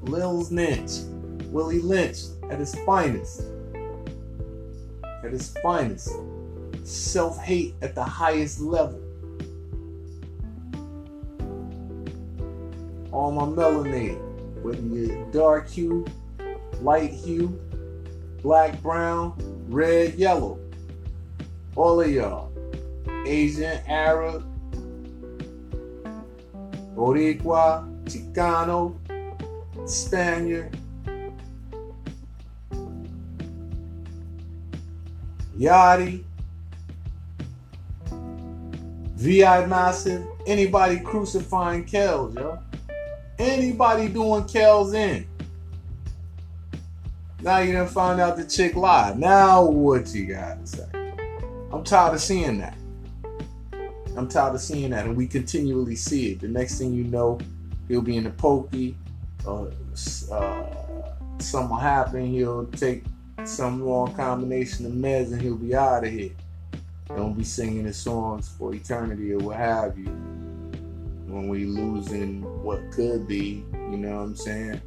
Lil's 0.00 0.50
Lynch, 0.50 1.02
Willie 1.50 1.80
Lynch 1.80 2.18
at 2.50 2.58
his 2.58 2.74
finest. 2.86 3.42
At 5.22 5.32
his 5.32 5.54
finest. 5.62 6.10
Self 6.86 7.42
hate 7.42 7.74
at 7.82 7.96
the 7.96 8.04
highest 8.04 8.60
level. 8.60 9.00
All 13.10 13.32
my 13.32 13.42
melanin, 13.42 14.20
whether 14.62 14.80
you're 14.80 15.28
dark 15.32 15.68
hue, 15.68 16.06
light 16.80 17.10
hue, 17.10 17.58
black, 18.40 18.80
brown, 18.82 19.34
red, 19.68 20.14
yellow. 20.14 20.60
All 21.74 22.00
of 22.00 22.08
y'all. 22.08 22.52
Asian, 23.26 23.80
Arab, 23.88 24.44
Boricua, 26.94 27.84
Chicano, 28.04 28.94
Spaniard, 29.88 30.78
Yachty, 35.58 36.22
VI 39.26 39.66
Massive, 39.66 40.24
anybody 40.46 41.00
crucifying 41.00 41.84
Kells, 41.84 42.36
yo. 42.36 42.60
Anybody 43.40 44.08
doing 44.08 44.44
Kells 44.44 44.94
in. 44.94 45.26
Now 47.42 47.58
you 47.58 47.72
done 47.72 47.88
find 47.88 48.20
out 48.20 48.36
the 48.36 48.44
chick 48.44 48.76
lied. 48.76 49.18
Now 49.18 49.64
what 49.64 50.14
you 50.14 50.26
gotta 50.26 50.64
say? 50.64 50.86
I'm 51.72 51.82
tired 51.82 52.14
of 52.14 52.20
seeing 52.20 52.58
that. 52.58 52.78
I'm 54.16 54.28
tired 54.28 54.54
of 54.54 54.60
seeing 54.60 54.90
that, 54.90 55.06
and 55.06 55.16
we 55.16 55.26
continually 55.26 55.96
see 55.96 56.30
it. 56.30 56.40
The 56.40 56.48
next 56.48 56.78
thing 56.78 56.94
you 56.94 57.02
know, 57.02 57.40
he'll 57.88 58.02
be 58.02 58.16
in 58.16 58.24
the 58.24 58.30
pokey, 58.30 58.96
uh, 59.44 59.64
uh, 60.30 60.66
something 61.38 61.70
will 61.70 61.76
happen. 61.76 62.26
He'll 62.26 62.66
take 62.66 63.02
some 63.44 63.82
wrong 63.82 64.14
combination 64.14 64.86
of 64.86 64.92
meds, 64.92 65.32
and 65.32 65.42
he'll 65.42 65.56
be 65.56 65.74
out 65.74 66.04
of 66.04 66.12
here. 66.12 66.30
Don't 67.08 67.34
be 67.34 67.44
singing 67.44 67.84
his 67.84 67.96
songs 67.96 68.48
for 68.48 68.74
eternity 68.74 69.32
or 69.32 69.38
what 69.38 69.56
have 69.56 69.96
you. 69.96 70.06
When 71.26 71.48
we 71.48 71.64
losing 71.64 72.42
what 72.62 72.90
could 72.92 73.28
be, 73.28 73.64
you 73.72 73.96
know 73.96 74.16
what 74.16 74.22
I'm 74.22 74.36
saying? 74.36 74.80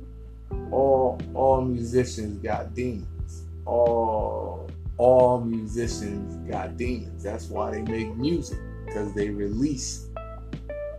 All 0.71 1.19
all 1.33 1.61
musicians 1.61 2.41
got 2.43 2.73
demons. 2.75 3.43
All 3.65 4.69
all 4.97 5.41
musicians 5.41 6.35
got 6.49 6.75
demons. 6.75 7.23
That's 7.23 7.47
why 7.47 7.71
they 7.71 7.81
make 7.81 8.15
music 8.15 8.59
because 8.85 9.13
they 9.13 9.29
release 9.29 10.07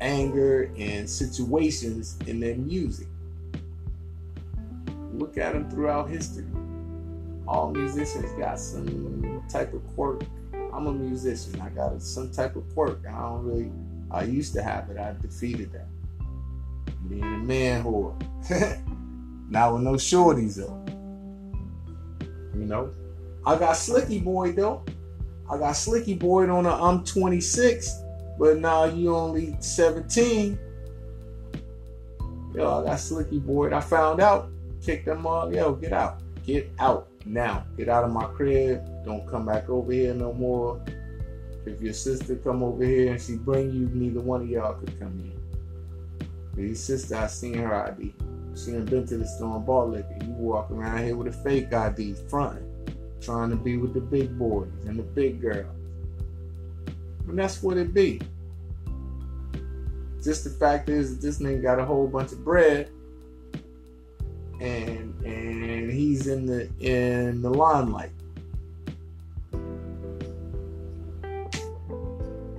anger 0.01 0.73
and 0.79 1.09
situations 1.09 2.17
in 2.27 2.41
their 2.41 2.57
music. 2.57 3.09
Look 5.13 5.37
at 5.37 5.53
them 5.53 5.69
throughout 5.69 6.09
history. 6.09 6.47
All 7.47 7.73
musicians 7.73 8.33
got 8.39 8.59
some 8.59 9.45
type 9.51 9.75
of 9.75 9.87
quirk. 9.95 10.23
I'm 10.73 10.87
a 10.87 10.93
musician. 10.93 11.61
I 11.61 11.69
got 11.71 12.01
some 12.03 12.31
type 12.31 12.57
of 12.57 12.69
quirk. 12.75 13.01
I 13.07 13.13
don't 13.13 13.45
really. 13.45 13.73
I 14.11 14.25
used 14.25 14.55
to 14.55 14.63
have 14.63 14.91
it. 14.91 14.99
I 14.99 15.15
defeated 15.21 15.73
that. 15.73 15.87
Being 17.09 17.23
a 17.23 17.39
man 17.39 17.85
whore. 17.85 18.15
Not 19.51 19.75
with 19.75 19.83
no 19.83 19.93
shorties 19.93 20.57
though. 20.57 20.85
You 22.59 22.67
know. 22.67 22.93
I 23.47 23.57
got 23.57 23.77
Slicky 23.77 24.21
Boy 24.23 24.53
though. 24.53 24.85
I 25.51 25.59
got 25.59 25.73
Slicky 25.73 26.15
Boy 26.15 26.49
on 26.49 26.67
a 26.67 26.71
I'm 26.71 27.05
26, 27.05 28.03
but 28.39 28.59
now 28.59 28.85
you 28.85 29.15
only 29.15 29.57
17. 29.61 30.59
Yo, 32.55 32.81
I 32.81 32.85
got 32.85 33.01
Slicky 33.01 33.39
Boy. 33.39 33.75
I 33.75 33.81
found 33.81 34.21
out, 34.21 34.51
kicked 34.83 35.07
them 35.07 35.27
off. 35.27 35.53
Yo, 35.53 35.75
get 35.75 35.93
out. 35.93 36.21
Get 36.45 36.71
out 36.79 37.10
now. 37.27 37.65
Get 37.77 37.89
out 37.89 38.05
of 38.05 38.13
my 38.13 38.25
crib. 38.25 38.85
Don't 39.05 39.27
come 39.27 39.47
back 39.47 39.69
over 39.69 39.93
here 39.93 40.15
no 40.15 40.33
more. 40.33 40.85
If 41.67 41.81
your 41.81 41.93
sister 41.93 42.37
come 42.37 42.63
over 42.63 42.85
here 42.85 43.13
and 43.13 43.21
she 43.21 43.37
bring 43.37 43.73
you, 43.73 43.89
neither 43.93 44.21
one 44.21 44.43
of 44.43 44.49
y'all 44.49 44.75
could 44.75 44.99
come 44.99 45.19
in. 46.57 46.67
Your 46.67 46.75
sister, 46.75 47.17
I 47.17 47.27
seen 47.27 47.55
her 47.55 47.75
ID. 47.75 48.15
She 48.57 48.73
ain't 48.73 48.91
been 48.91 49.07
to 49.07 49.17
the 49.19 49.27
store 49.27 49.57
and 49.57 49.67
bought 49.67 49.91
liquor. 49.91 50.19
You 50.23 50.33
walk 50.33 50.71
around 50.71 51.05
here 51.05 51.17
with 51.17 51.29
a 51.29 51.33
fake 51.33 51.73
ID, 51.73 52.17
fronting 52.29 52.71
trying 53.21 53.51
to 53.51 53.57
be 53.57 53.77
with 53.77 53.95
the 53.95 54.01
big 54.01 54.39
boys 54.39 54.69
and 54.87 54.99
the 54.99 55.03
big 55.03 55.41
girls. 55.41 55.67
And 57.29 57.39
that's 57.39 57.63
what 57.63 57.77
it 57.77 57.95
be. 57.95 58.21
Just 60.23 60.45
the 60.45 60.51
fact 60.51 60.89
is 60.89 61.19
this 61.19 61.39
nigga 61.39 61.63
got 61.63 61.79
a 61.79 61.85
whole 61.85 62.07
bunch 62.07 62.33
of 62.33 62.45
bread 62.45 62.91
and 64.61 65.15
and 65.25 65.91
he's 66.21 66.29
in 66.29 66.47
the 66.47 66.69
in 66.81 67.41
the 67.43 67.51
limelight. 67.51 68.11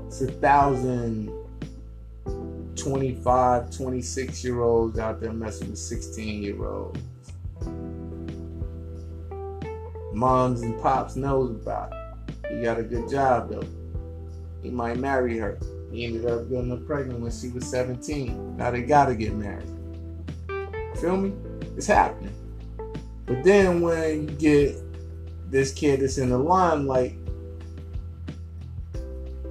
It's 0.08 0.22
a 0.22 0.28
thousand 0.28 1.32
25, 2.76 3.72
26 3.72 4.44
year 4.44 4.62
olds 4.62 5.00
out 5.00 5.22
there 5.22 5.32
messing 5.32 5.70
with 5.70 5.80
16 5.80 6.44
year 6.44 6.66
olds 6.66 7.00
moms 10.14 10.62
and 10.62 10.80
pops 10.82 11.16
knows 11.16 11.52
about 11.52 11.94
it. 11.94 12.54
He 12.54 12.62
got 12.62 12.80
a 12.80 12.84
good 12.84 13.10
job 13.10 13.50
though. 13.50 13.68
He 14.62 14.70
might 14.70 14.98
marry 14.98 15.38
her. 15.38 15.58
He 15.92 16.06
ended 16.06 16.26
up 16.26 16.50
getting 16.50 16.70
her 16.70 16.78
pregnant 16.78 17.20
when 17.20 17.32
she 17.32 17.50
was 17.50 17.66
17. 17.68 18.58
Now 18.58 18.72
they 18.72 18.82
gotta 18.82 19.16
get 19.16 19.34
married. 19.34 19.70
Feel 21.00 21.18
me? 21.18 21.34
It's 21.78 21.88
happening. 21.88 22.36
But 23.26 23.44
then 23.44 23.82
when 23.82 24.28
you 24.28 24.36
get 24.36 24.76
this 25.50 25.74
kid 25.74 26.02
that's 26.02 26.18
in 26.18 26.30
the 26.30 26.38
limelight 26.38 27.16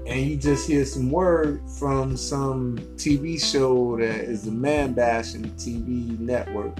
and 0.06 0.20
you 0.20 0.36
just 0.36 0.66
hear 0.66 0.84
some 0.84 1.10
word 1.10 1.62
from 1.78 2.16
some 2.16 2.78
TV 2.96 3.40
show 3.40 3.96
that 3.98 4.24
is 4.24 4.46
a 4.46 4.50
man 4.50 4.92
bashing 4.92 5.44
TV 5.52 6.18
network. 6.18 6.76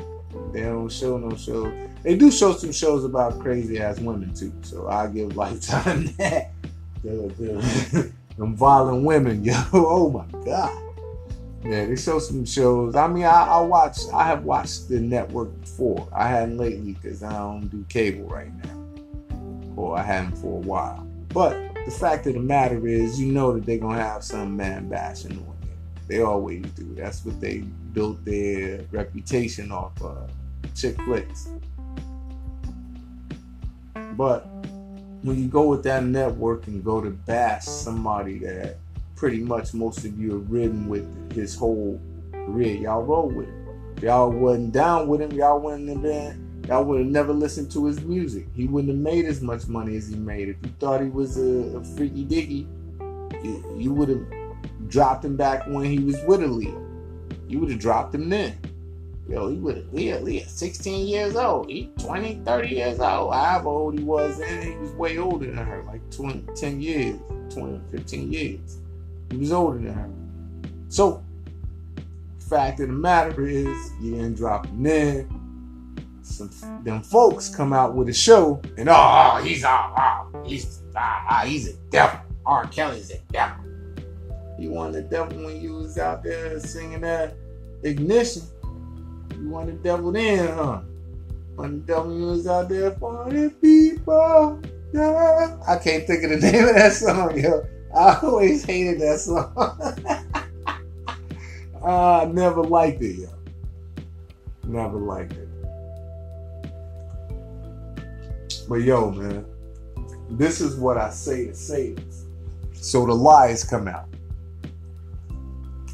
They 0.53 0.63
don't 0.63 0.91
show 0.91 1.17
no 1.17 1.37
show 1.37 1.71
they 2.03 2.17
do 2.17 2.31
show 2.31 2.55
some 2.55 2.73
shows 2.73 3.05
about 3.05 3.39
crazy 3.41 3.79
ass 3.79 3.99
women 4.01 4.33
too, 4.33 4.53
so 4.63 4.89
I 4.89 5.09
give 5.09 5.37
Lifetime 5.41 6.07
that. 6.19 6.53
The, 7.03 7.11
the, 7.39 8.13
them 8.39 8.57
violent 8.57 9.05
women, 9.05 9.45
yo. 9.45 9.55
Oh 9.73 10.11
my 10.11 10.45
god. 10.45 10.90
Yeah, 11.63 11.85
they 11.85 11.97
show 11.97 12.19
some 12.19 12.47
shows. 12.47 12.97
I 12.97 13.07
mean, 13.07 13.25
I, 13.25 13.45
I 13.45 13.61
watch. 13.61 13.99
I 14.15 14.25
have 14.25 14.45
watched 14.45 14.89
the 14.89 14.99
network 14.99 15.61
before. 15.61 16.09
I 16.13 16.29
hadn't 16.29 16.57
lately 16.57 16.95
because 16.95 17.23
I 17.23 17.33
don't 17.33 17.69
do 17.69 17.85
cable 17.89 18.27
right 18.29 18.51
now, 18.65 19.77
or 19.77 19.99
I 19.99 20.03
hadn't 20.03 20.37
for 20.39 20.57
a 20.57 20.67
while. 20.67 21.07
But 21.29 21.53
the 21.85 21.91
fact 21.91 22.27
of 22.27 22.35
the 22.35 22.41
matter 22.41 22.87
is, 22.87 23.21
you 23.21 23.31
know 23.31 23.53
that 23.53 23.67
they're 23.67 23.79
gonna 23.79 24.03
have 24.03 24.25
some 24.25 24.57
man 24.57 24.89
bashing 24.89 25.33
on 25.33 25.57
there. 25.61 25.77
They 26.09 26.23
always 26.23 26.65
do. 26.73 26.95
That's 26.95 27.25
what 27.27 27.39
they 27.43 27.59
built 27.93 28.25
their 28.25 28.81
reputation 28.91 29.71
off 29.71 30.01
of. 30.01 30.31
Chick 30.75 31.01
flicks. 31.03 31.51
But 34.17 34.47
when 35.23 35.39
you 35.39 35.47
go 35.47 35.69
with 35.69 35.83
that 35.83 36.05
network 36.05 36.67
and 36.69 36.83
go 36.83 37.03
to 37.03 37.11
bash 37.11 37.65
somebody 37.65 38.39
that 38.39 38.79
pretty 39.21 39.41
much 39.41 39.75
most 39.75 40.07
of 40.07 40.19
you 40.19 40.33
have 40.33 40.51
ridden 40.51 40.89
with 40.89 41.05
his 41.35 41.55
whole 41.55 42.01
career, 42.33 42.75
y'all 42.75 43.03
roll 43.03 43.29
with 43.29 43.47
him. 43.47 43.95
Y'all 44.01 44.31
wasn't 44.31 44.73
down 44.73 45.09
with 45.09 45.21
him, 45.21 45.31
y'all 45.33 45.61
wouldn't 45.61 45.91
have 45.91 46.01
been 46.01 46.51
y'all 46.67 46.85
would 46.85 47.01
have 47.01 47.09
never 47.09 47.33
listened 47.33 47.71
to 47.73 47.85
his 47.85 48.01
music. 48.01 48.47
He 48.55 48.67
wouldn't 48.67 48.93
have 48.93 49.03
made 49.03 49.27
as 49.27 49.43
much 49.43 49.67
money 49.67 49.97
as 49.97 50.09
he 50.09 50.17
made. 50.17 50.49
If 50.49 50.57
you 50.63 50.73
thought 50.79 51.03
he 51.03 51.09
was 51.09 51.37
a, 51.37 51.77
a 51.77 51.85
freaky 51.85 52.25
diggy, 52.25 52.67
you, 53.45 53.77
you 53.77 53.93
would 53.93 54.09
have 54.09 54.25
dropped 54.89 55.25
him 55.25 55.37
back 55.37 55.67
when 55.67 55.85
he 55.85 55.99
was 55.99 56.17
with 56.27 56.41
Aaliyah. 56.41 56.87
You 57.47 57.59
would 57.59 57.71
have 57.71 57.81
dropped 57.81 58.15
him 58.15 58.31
then. 58.31 58.57
Yo, 59.29 59.49
he 59.49 59.59
was 59.59 59.77
he, 59.93 60.11
he 60.11 60.45
16 60.45 61.07
years 61.07 61.37
old. 61.37 61.69
He 61.69 61.91
20, 61.99 62.43
30 62.45 62.69
years 62.69 63.01
old. 63.01 63.35
However 63.35 63.69
old 63.69 63.99
he 63.99 64.05
was 64.05 64.41
and 64.41 64.65
he 64.65 64.77
was 64.77 64.93
way 64.93 65.19
older 65.19 65.47
than 65.47 65.67
her, 65.67 65.85
like 65.87 66.09
20, 66.11 66.47
10 66.55 66.81
years, 66.81 67.19
20, 67.51 67.81
15 67.91 68.33
years. 68.33 68.79
He 69.31 69.37
was 69.37 69.53
older 69.53 69.79
than 69.79 69.95
her. 69.95 70.11
So, 70.89 71.23
fact 72.49 72.81
of 72.81 72.89
the 72.89 72.95
matter 72.95 73.47
is, 73.47 73.93
you 74.01 74.17
didn't 74.17 74.35
drop 74.35 74.67
him 74.67 74.87
in. 74.87 75.41
Some 76.23 76.51
them 76.85 77.03
folks 77.03 77.55
come 77.55 77.73
out 77.73 77.95
with 77.95 78.09
a 78.09 78.13
show 78.13 78.61
and 78.79 78.89
oh, 78.89 79.41
he's 79.43 79.65
ah, 79.65 79.93
ah 79.97 80.27
he's 80.45 80.83
ah, 80.95 81.27
ah, 81.29 81.45
he's 81.45 81.69
a 81.69 81.77
devil. 81.91 82.21
R. 82.47 82.67
Kelly's 82.69 83.11
a 83.11 83.19
devil. 83.33 83.65
You 84.59 84.71
want 84.71 84.93
the 84.93 85.03
devil 85.03 85.45
when 85.45 85.61
you 85.61 85.75
was 85.75 85.99
out 85.99 86.23
there 86.23 86.59
singing 86.61 87.01
that 87.01 87.35
ignition. 87.83 88.43
You 89.37 89.49
want 89.49 89.67
the 89.69 89.73
devil 89.73 90.13
then, 90.13 90.49
huh? 90.49 90.81
When 91.57 91.81
the 91.81 91.87
devil 91.87 92.17
was 92.17 92.47
out 92.47 92.69
there 92.69 92.93
for 92.93 93.29
the 93.31 93.51
people. 93.61 94.61
Yeah. 94.93 95.57
I 95.67 95.77
can't 95.77 96.07
think 96.07 96.25
of 96.25 96.31
the 96.31 96.37
name 96.53 96.69
of 96.69 96.75
that 96.75 96.93
song, 96.93 97.39
yo. 97.39 97.67
I 97.95 98.19
always 98.23 98.65
hated 98.65 99.01
that 99.01 99.21
song. 99.21 99.53
I 101.85 102.27
never 102.27 102.63
liked 102.63 103.03
it, 103.03 103.17
yo. 103.17 103.29
Never 104.65 104.99
liked 104.99 105.33
it. 105.33 105.49
But 108.69 108.83
yo, 108.83 109.11
man, 109.11 109.45
this 110.31 110.61
is 110.61 110.77
what 110.77 110.97
I 110.97 111.11
say 111.11 111.47
to 111.47 111.55
say 111.55 111.95
this. 111.95 112.27
So 112.75 113.05
the 113.07 113.15
lies 113.15 113.65
come 113.65 113.89
out. 113.89 114.07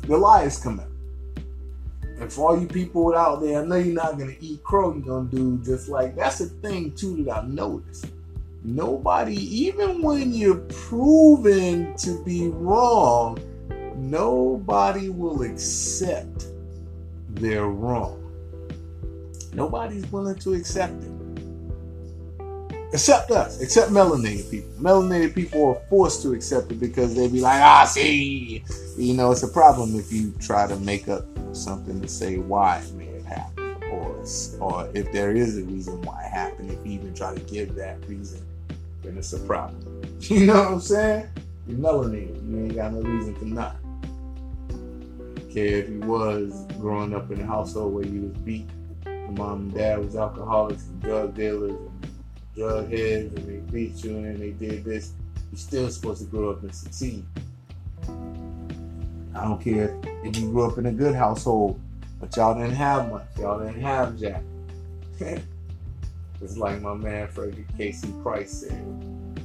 The 0.03 0.17
lies 0.17 0.59
come 0.59 0.81
out. 0.81 0.87
And 2.21 2.33
for 2.33 2.51
all 2.51 2.61
you 2.61 2.67
people 2.67 3.15
out 3.15 3.41
there, 3.41 3.63
I 3.63 3.65
know 3.65 3.77
you're 3.77 3.95
not 3.95 4.19
gonna 4.19 4.37
eat 4.41 4.63
crow. 4.63 4.95
You're 4.95 5.05
gonna 5.05 5.29
do 5.29 5.59
just 5.65 5.89
like 5.89 6.17
that's 6.17 6.39
the 6.39 6.47
thing 6.47 6.93
too 6.93 7.25
that 7.25 7.39
I've 7.39 7.49
noticed. 7.49 8.07
Nobody, 8.65 9.37
even 9.37 10.03
when 10.03 10.33
you're 10.33 10.57
proven 10.57 11.97
to 11.99 12.23
be 12.25 12.49
wrong, 12.49 13.39
nobody 13.97 15.09
will 15.09 15.43
accept 15.43 16.49
they're 17.31 17.67
wrong. 17.67 18.23
Nobody's 19.53 20.11
willing 20.11 20.37
to 20.37 20.55
accept 20.55 21.03
it. 21.03 21.13
Except 22.93 23.31
us, 23.31 23.61
except 23.61 23.91
melanated 23.91 24.51
people. 24.51 24.71
Melanated 24.79 25.35
people 25.35 25.69
are 25.69 25.89
forced 25.89 26.23
to 26.23 26.33
accept 26.33 26.71
it 26.73 26.81
because 26.81 27.15
they 27.15 27.29
be 27.29 27.41
like, 27.41 27.61
ah, 27.61 27.85
see, 27.85 28.65
you 28.97 29.15
know, 29.15 29.33
it's 29.33 29.43
a 29.43 29.49
problem 29.49 29.97
if 29.97 30.13
you 30.13 30.33
try 30.41 30.67
to 30.67 30.77
make 30.77 31.09
up 31.09 31.25
something 31.53 32.01
to 32.01 32.09
say 32.09 32.39
why 32.39 32.79
it 32.79 32.93
happened, 33.97 34.61
or 34.61 34.91
if 34.95 35.13
there 35.13 35.33
is 35.33 35.59
a 35.59 35.63
reason 35.65 36.01
why 36.03 36.25
it 36.25 36.33
happened. 36.33 36.71
If 36.71 36.79
you 36.87 36.93
even 36.93 37.15
try 37.15 37.35
to 37.35 37.41
give 37.41 37.75
that 37.77 38.07
reason, 38.09 38.45
then 39.03 39.17
it's 39.17 39.33
a 39.33 39.41
problem. 39.41 39.83
You 40.19 40.47
know 40.47 40.55
what 40.55 40.73
I'm 40.73 40.81
saying? 40.81 41.29
You're 41.69 41.79
melanated. 41.79 42.51
You 42.51 42.59
ain't 42.65 42.75
got 42.75 42.93
no 42.95 43.03
reason 43.03 43.35
to 43.35 43.49
not. 43.49 43.77
Care 45.53 45.67
if 45.67 45.89
you 45.91 46.01
was 46.01 46.67
growing 46.81 47.15
up 47.15 47.31
in 47.31 47.41
a 47.41 47.47
household 47.47 47.95
where 47.95 48.07
you 48.07 48.23
was 48.23 48.37
beat, 48.39 48.67
mom 49.31 49.61
and 49.61 49.75
dad 49.75 49.99
was 50.03 50.17
alcoholics 50.17 50.87
and 50.87 51.03
drug 51.03 51.35
dealers 51.35 51.73
and 51.73 52.09
drug 52.57 52.91
heads, 52.91 53.35
and 53.35 53.47
they 53.47 53.71
beat 53.71 54.03
you 54.03 54.17
and 54.17 54.39
they 54.39 54.53
did 54.53 54.85
this. 54.85 55.13
You're 55.53 55.59
still 55.59 55.91
supposed 55.91 56.23
to 56.23 56.27
grow 56.29 56.51
up 56.51 56.63
and 56.63 56.75
succeed. 56.75 57.25
I 59.35 59.45
don't 59.45 59.61
care 59.61 60.01
if 60.25 60.37
you 60.39 60.51
grew 60.51 60.69
up 60.69 60.79
in 60.79 60.87
a 60.87 60.93
good 60.93 61.15
household, 61.15 61.79
but 62.27 62.37
y'all 62.37 62.55
didn't 62.55 62.75
have 62.75 63.09
much. 63.11 63.27
Y'all 63.39 63.61
didn't 63.61 63.81
have 63.81 64.19
jack. 64.19 64.43
it's 65.21 66.57
like 66.57 66.83
my 66.83 66.95
man 66.95 67.29
Frederick 67.29 67.67
K.C. 67.77 68.13
Price 68.23 68.67
said. 68.67 68.85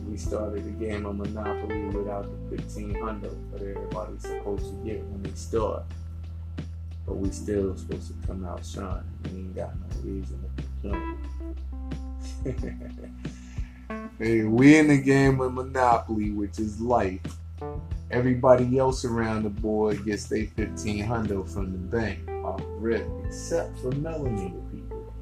We 0.10 0.18
started 0.18 0.66
a 0.66 0.72
game 0.72 1.06
of 1.06 1.16
Monopoly 1.16 1.84
without 1.86 2.24
the 2.24 2.56
1500 2.56 3.52
that 3.52 3.62
everybody's 3.62 4.24
supposed 4.24 4.66
to 4.66 4.72
get 4.84 5.04
when 5.06 5.22
they 5.22 5.32
start. 5.34 5.84
But 7.06 7.18
we 7.18 7.30
still 7.30 7.78
supposed 7.78 8.08
to 8.08 8.28
come 8.28 8.46
out 8.46 8.66
shining. 8.66 9.04
We 9.26 9.30
ain't 9.30 9.56
got 9.56 9.74
no 9.76 9.86
reason 10.04 10.44
to 10.44 10.50
complain. 10.82 11.18
hey, 14.20 14.44
we 14.44 14.78
in 14.78 14.88
the 14.88 14.98
game 14.98 15.40
of 15.40 15.54
Monopoly, 15.54 16.32
which 16.32 16.58
is 16.60 16.82
life. 16.82 17.22
Everybody 18.10 18.80
else 18.80 19.06
around 19.06 19.44
the 19.44 19.50
board 19.50 20.04
gets 20.04 20.26
their 20.26 20.48
1500 20.56 21.48
from 21.48 21.72
the 21.72 21.78
bank 21.78 22.31
off 22.44 22.62
rip, 22.78 23.08
except 23.26 23.78
for 23.80 23.92
melanated 23.92 24.72
people. 24.72 25.14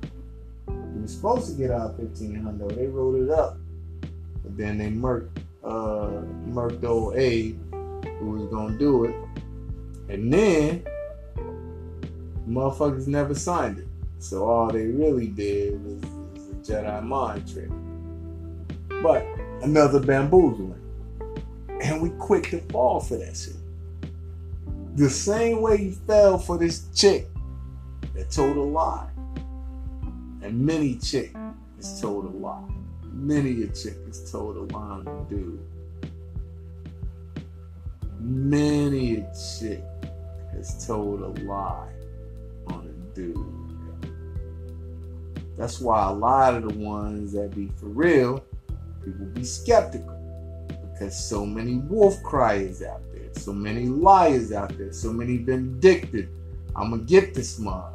We 0.67 1.01
were 1.01 1.08
supposed 1.08 1.51
to 1.51 1.58
get 1.58 1.71
our 1.71 1.89
1500, 1.89 2.75
they 2.75 2.88
wrote 2.88 3.21
it 3.21 3.29
up. 3.29 3.58
But 4.43 4.58
then 4.58 4.77
they 4.77 4.89
murked, 4.89 5.38
uh, 5.63 6.23
murked 6.47 6.84
old 6.84 7.15
Abe, 7.15 7.60
who 8.19 8.32
was 8.32 8.47
gonna 8.51 8.77
do 8.77 9.05
it. 9.05 9.15
And 10.10 10.34
then, 10.34 10.84
motherfuckers 12.47 13.08
never 13.08 13.36
signed 13.36 13.79
it. 13.79 13.88
So 14.19 14.45
all 14.45 14.71
they 14.71 14.88
really 14.88 15.27
did 15.27 15.84
was, 15.84 16.01
was 16.34 16.49
a 16.49 16.73
Jedi 16.73 17.03
mind 17.03 17.51
trick. 17.51 17.69
But 19.01 19.25
another 19.62 19.99
bamboozling 19.99 20.79
and 21.82 22.01
we 22.01 22.10
quick 22.12 22.49
to 22.49 22.60
fall 22.71 22.99
for 22.99 23.17
that 23.17 23.36
shit. 23.36 23.55
The 24.99 25.09
same 25.09 25.62
way 25.62 25.77
you 25.77 25.91
fell 25.93 26.38
for 26.38 26.57
this 26.57 26.89
chick 26.93 27.29
that 28.15 28.29
told 28.29 28.57
a 28.57 28.62
lie. 28.62 29.09
And 30.41 30.59
many 30.59 30.97
chick 30.97 31.33
has 31.77 32.01
told 32.01 32.25
a 32.25 32.38
lie. 32.38 32.69
Many 33.13 33.63
a 33.63 33.67
chick 33.67 33.95
has 34.07 34.29
told 34.29 34.57
a 34.57 34.75
lie 34.75 35.05
dude. 35.29 35.65
Many 38.19 39.19
a 39.19 39.33
chick 39.62 39.81
has 40.51 40.85
told 40.85 41.21
a 41.21 41.43
lie 41.45 41.93
on 42.67 42.89
a 42.89 43.15
dude. 43.15 43.38
That's 45.57 45.79
why 45.79 46.09
a 46.09 46.13
lot 46.13 46.55
of 46.55 46.67
the 46.67 46.77
ones 46.77 47.31
that 47.31 47.55
be 47.55 47.71
for 47.77 47.85
real, 47.85 48.43
people 49.05 49.27
be 49.27 49.45
skeptical 49.45 50.17
because 50.91 51.17
so 51.17 51.45
many 51.45 51.77
wolf 51.77 52.21
criers 52.21 52.81
out 52.81 53.09
there, 53.33 53.41
so 53.41 53.53
many 53.53 53.85
liars 53.87 54.51
out 54.51 54.77
there, 54.77 54.93
so 54.93 55.11
many 55.11 55.37
vindictive. 55.37 56.29
I'm 56.75 56.91
gonna 56.91 57.03
get 57.03 57.33
this 57.33 57.59
mug. 57.59 57.93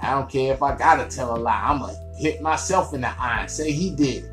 I 0.00 0.10
don't 0.12 0.28
care 0.28 0.52
if 0.52 0.62
I 0.62 0.76
gotta 0.76 1.06
tell 1.08 1.36
a 1.36 1.38
lie. 1.38 1.62
I'm 1.64 1.78
gonna 1.80 1.94
hit 2.18 2.42
myself 2.42 2.92
in 2.92 3.02
the 3.02 3.08
eye 3.08 3.42
and 3.42 3.50
say 3.50 3.70
he 3.70 3.90
did. 3.90 4.28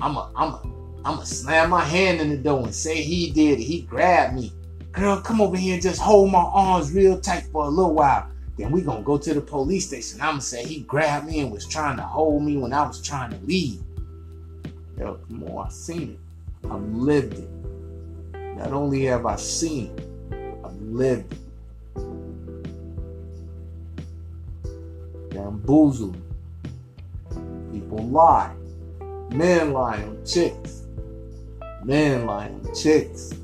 I'm 0.00 0.16
a, 0.16 0.30
I'm 0.34 0.54
a, 0.54 0.62
I'm 1.04 1.14
gonna 1.16 1.26
slam 1.26 1.70
my 1.70 1.84
hand 1.84 2.20
in 2.20 2.30
the 2.30 2.36
door 2.36 2.60
and 2.60 2.74
say 2.74 3.02
he 3.02 3.30
did. 3.30 3.58
He 3.58 3.82
grabbed 3.82 4.34
me. 4.34 4.52
Girl, 4.92 5.20
come 5.20 5.40
over 5.40 5.56
here 5.56 5.74
and 5.74 5.82
just 5.82 6.00
hold 6.00 6.30
my 6.32 6.38
arms 6.38 6.92
real 6.92 7.20
tight 7.20 7.44
for 7.52 7.64
a 7.64 7.68
little 7.68 7.94
while. 7.94 8.30
Then 8.56 8.70
we 8.70 8.80
gonna 8.80 9.02
go 9.02 9.18
to 9.18 9.34
the 9.34 9.40
police 9.40 9.88
station. 9.88 10.20
I'm 10.20 10.34
gonna 10.34 10.40
say 10.40 10.64
he 10.64 10.80
grabbed 10.80 11.26
me 11.26 11.40
and 11.40 11.52
was 11.52 11.66
trying 11.66 11.96
to 11.96 12.02
hold 12.02 12.42
me 12.42 12.56
when 12.56 12.72
I 12.72 12.86
was 12.86 13.02
trying 13.02 13.32
to 13.32 13.46
leave. 13.46 13.82
Yo, 14.96 15.14
come 15.14 15.44
on, 15.44 15.66
I 15.66 15.70
seen 15.70 16.10
it. 16.12 16.70
I've 16.70 16.82
lived 16.82 17.38
it. 17.38 17.48
Not 18.56 18.72
only 18.72 19.04
have 19.04 19.26
I 19.26 19.36
seen 19.36 19.94
I've 20.64 20.80
lived. 20.80 21.34
Bamboozled. 25.30 26.16
People 27.72 28.08
lie. 28.08 28.54
Men 29.30 29.72
lie 29.72 30.02
on 30.02 30.24
chicks. 30.24 30.86
Men 31.84 32.26
lie 32.26 32.48
on 32.48 32.74
chicks. 32.74 33.34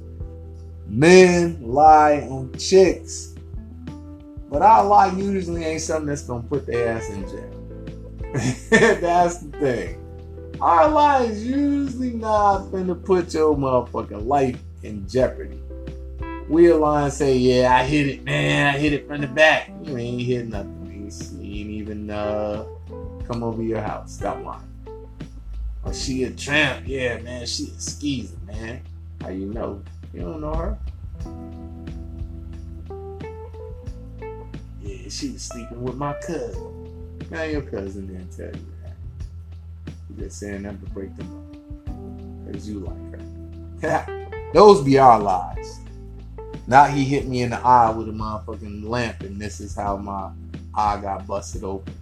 Men 0.87 1.59
lie 1.61 2.21
on 2.31 2.53
chicks. 2.59 3.35
But 4.49 4.63
our 4.63 4.85
lie 4.85 5.13
usually 5.13 5.65
ain't 5.65 5.81
something 5.81 6.07
that's 6.07 6.23
gonna 6.23 6.43
put 6.43 6.67
their 6.67 6.97
ass 6.97 7.11
in 7.11 7.29
jail. 7.29 7.61
that's 9.01 9.39
the 9.39 9.59
thing. 9.59 9.97
Our 10.61 10.89
lives 10.89 11.45
usually 11.45 12.11
not 12.11 12.71
gonna 12.71 12.95
put 12.95 13.35
your 13.35 13.57
motherfucking 13.57 14.27
life 14.27 14.61
in 14.83 15.09
jeopardy. 15.09 15.61
We'll 16.49 16.81
lie 16.81 17.09
say, 17.11 17.37
yeah, 17.37 17.75
I 17.75 17.85
hit 17.85 18.07
it, 18.09 18.25
man. 18.25 18.75
I 18.75 18.79
hit 18.79 18.93
it 18.93 19.07
from 19.07 19.21
the 19.21 19.29
back. 19.29 19.71
You 19.85 19.97
ain't 19.97 20.23
hit 20.23 20.49
nothing. 20.49 20.81
You 20.91 21.61
ain't 21.61 21.71
even 21.71 22.11
uh, 22.11 22.65
come 23.27 23.43
over 23.43 23.63
your 23.63 23.81
house. 23.81 24.15
Stop 24.15 24.45
lying. 24.45 24.63
Or 25.85 25.95
she 25.95 26.25
a 26.25 26.31
tramp. 26.31 26.87
Yeah, 26.87 27.19
man. 27.19 27.47
She 27.47 27.65
a 27.65 27.81
skeezer, 27.81 28.37
man. 28.47 28.83
How 29.21 29.29
you 29.29 29.47
know? 29.47 29.83
You 30.13 30.23
don't 30.23 30.41
know 30.41 30.55
her. 30.55 30.79
Yeah, 34.83 35.09
she 35.09 35.31
was 35.31 35.43
sleeping 35.43 35.83
with 35.83 35.97
my 35.97 36.15
cousin. 36.15 37.19
Now 37.31 37.43
your 37.45 37.63
cousin 37.63 38.09
didn't 38.09 38.31
tell 38.31 38.47
you 38.47 38.67
that. 38.83 39.93
you 40.11 40.25
just 40.25 40.39
saying 40.39 40.63
that 40.63 40.81
to 40.85 40.91
break 40.91 41.15
them 41.17 41.29
up. 41.37 42.47
Because 42.47 42.69
you 42.69 42.81
like 42.81 43.83
her. 43.83 44.17
Those 44.53 44.83
be 44.83 44.99
our 44.99 45.21
lies. 45.21 45.79
Not 46.67 46.91
he 46.91 47.05
hit 47.05 47.29
me 47.29 47.43
in 47.43 47.51
the 47.51 47.59
eye 47.59 47.91
with 47.91 48.09
a 48.09 48.13
motherfucking 48.13 48.89
lamp 48.89 49.21
and 49.21 49.41
this 49.41 49.61
is 49.61 49.77
how 49.77 49.97
my 49.97 50.31
eye 50.75 51.01
got 51.01 51.25
busted 51.27 51.63
open. 51.63 51.95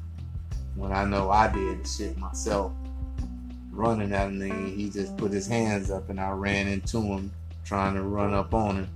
When 0.74 0.90
I 0.90 1.04
know 1.04 1.30
I 1.30 1.52
did 1.52 1.84
the 1.84 1.88
shit 1.88 2.16
myself. 2.16 2.72
Running 3.70 4.12
at 4.12 4.28
him 4.28 4.40
and 4.40 4.78
he 4.78 4.88
just 4.88 5.14
put 5.18 5.30
his 5.30 5.46
hands 5.46 5.90
up 5.90 6.08
and 6.08 6.18
I 6.18 6.30
ran 6.30 6.68
into 6.68 7.02
him 7.02 7.30
trying 7.66 7.94
to 7.94 8.02
run 8.02 8.32
up 8.32 8.54
on 8.54 8.76
him. 8.76 8.88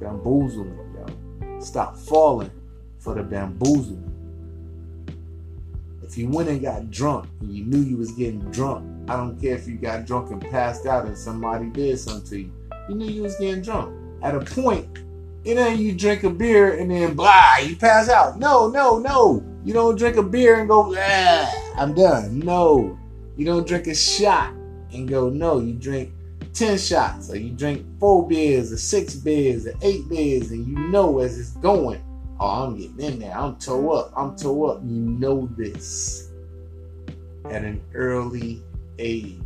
Bamboozling, 0.00 0.78
yo. 0.94 1.60
Stop 1.60 1.96
falling 1.98 2.50
for 2.98 3.14
the 3.14 3.22
bamboozling. 3.22 4.13
If 6.14 6.18
you 6.18 6.28
went 6.28 6.48
and 6.48 6.62
got 6.62 6.92
drunk 6.92 7.28
and 7.40 7.52
you 7.52 7.64
knew 7.64 7.80
you 7.80 7.96
was 7.96 8.12
getting 8.12 8.38
drunk, 8.52 8.88
I 9.10 9.16
don't 9.16 9.36
care 9.36 9.56
if 9.56 9.66
you 9.66 9.74
got 9.74 10.06
drunk 10.06 10.30
and 10.30 10.40
passed 10.40 10.86
out 10.86 11.06
and 11.06 11.18
somebody 11.18 11.66
did 11.70 11.98
something 11.98 12.30
to 12.30 12.38
you. 12.38 12.52
You 12.88 12.94
knew 12.94 13.06
you 13.06 13.22
was 13.24 13.34
getting 13.34 13.62
drunk. 13.62 13.92
At 14.22 14.36
a 14.36 14.38
point, 14.38 15.00
ain't 15.44 15.80
you 15.80 15.92
drink 15.92 16.22
a 16.22 16.30
beer 16.30 16.78
and 16.78 16.88
then 16.88 17.14
blah, 17.14 17.56
you 17.56 17.74
pass 17.74 18.08
out. 18.08 18.38
No, 18.38 18.68
no, 18.68 19.00
no. 19.00 19.44
You 19.64 19.74
don't 19.74 19.98
drink 19.98 20.16
a 20.16 20.22
beer 20.22 20.60
and 20.60 20.68
go, 20.68 20.94
ah, 20.96 21.72
I'm 21.76 21.94
done. 21.94 22.38
No. 22.38 22.96
You 23.36 23.44
don't 23.44 23.66
drink 23.66 23.88
a 23.88 23.94
shot 23.96 24.52
and 24.92 25.08
go, 25.08 25.30
no. 25.30 25.58
You 25.58 25.72
drink 25.72 26.12
10 26.52 26.78
shots 26.78 27.28
or 27.28 27.38
you 27.38 27.50
drink 27.50 27.84
four 27.98 28.28
beers 28.28 28.70
or 28.70 28.76
six 28.76 29.16
beers 29.16 29.66
or 29.66 29.74
eight 29.82 30.08
beers 30.08 30.52
and 30.52 30.64
you 30.64 30.78
know 30.78 31.18
as 31.18 31.36
it's 31.36 31.50
going, 31.56 32.00
oh, 32.44 32.64
I'm 32.64 32.76
getting 32.76 33.00
in 33.00 33.18
there. 33.20 33.36
I'm 33.36 33.56
toe 33.56 33.90
up. 33.90 34.12
I'm 34.16 34.36
toe 34.36 34.66
up. 34.66 34.82
You 34.84 35.00
know 35.00 35.48
this 35.56 36.30
at 37.46 37.64
an 37.64 37.82
early 37.94 38.62
age. 38.98 39.38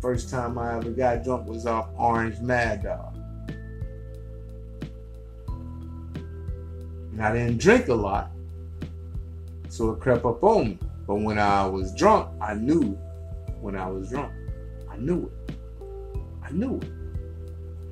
First 0.00 0.30
time 0.30 0.58
I 0.58 0.76
ever 0.76 0.90
got 0.90 1.24
drunk 1.24 1.48
was 1.48 1.66
off 1.66 1.88
Orange 1.96 2.38
Mad 2.40 2.82
Dog. 2.82 3.14
And 7.12 7.22
I 7.22 7.32
didn't 7.32 7.58
drink 7.58 7.88
a 7.88 7.94
lot, 7.94 8.30
so 9.68 9.90
it 9.90 10.00
crept 10.00 10.24
up 10.24 10.42
on 10.44 10.68
me. 10.70 10.78
But 11.06 11.16
when 11.16 11.38
I 11.38 11.66
was 11.66 11.92
drunk, 11.94 12.30
I 12.40 12.54
knew 12.54 12.96
when 13.60 13.74
I 13.74 13.88
was 13.88 14.10
drunk. 14.10 14.32
I 14.88 14.96
knew 14.96 15.30
it. 15.48 15.56
I 16.44 16.50
knew 16.52 16.76
it. 16.76 16.92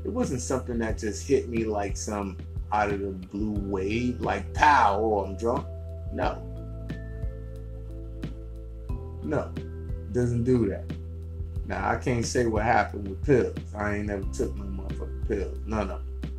It 0.05 0.13
wasn't 0.13 0.41
something 0.41 0.79
that 0.79 0.99
just 0.99 1.27
hit 1.27 1.49
me 1.49 1.65
like 1.65 1.97
some 1.97 2.37
out 2.73 2.91
of 2.91 3.01
the 3.01 3.11
blue 3.11 3.59
wave, 3.71 4.21
like 4.21 4.53
pow, 4.55 5.01
oh, 5.01 5.25
I'm 5.25 5.37
drunk. 5.37 5.67
No. 6.13 6.43
No. 9.23 9.53
Doesn't 10.13 10.45
do 10.45 10.69
that. 10.69 10.85
Now 11.67 11.91
I 11.91 11.97
can't 11.97 12.25
say 12.25 12.47
what 12.47 12.63
happened 12.63 13.09
with 13.09 13.25
pills. 13.25 13.57
I 13.77 13.97
ain't 13.97 14.07
never 14.07 14.25
took 14.33 14.57
no 14.57 14.65
motherfucking 14.65 15.29
pills. 15.29 15.59
None 15.67 15.91
of 15.91 16.01
them. 16.01 16.31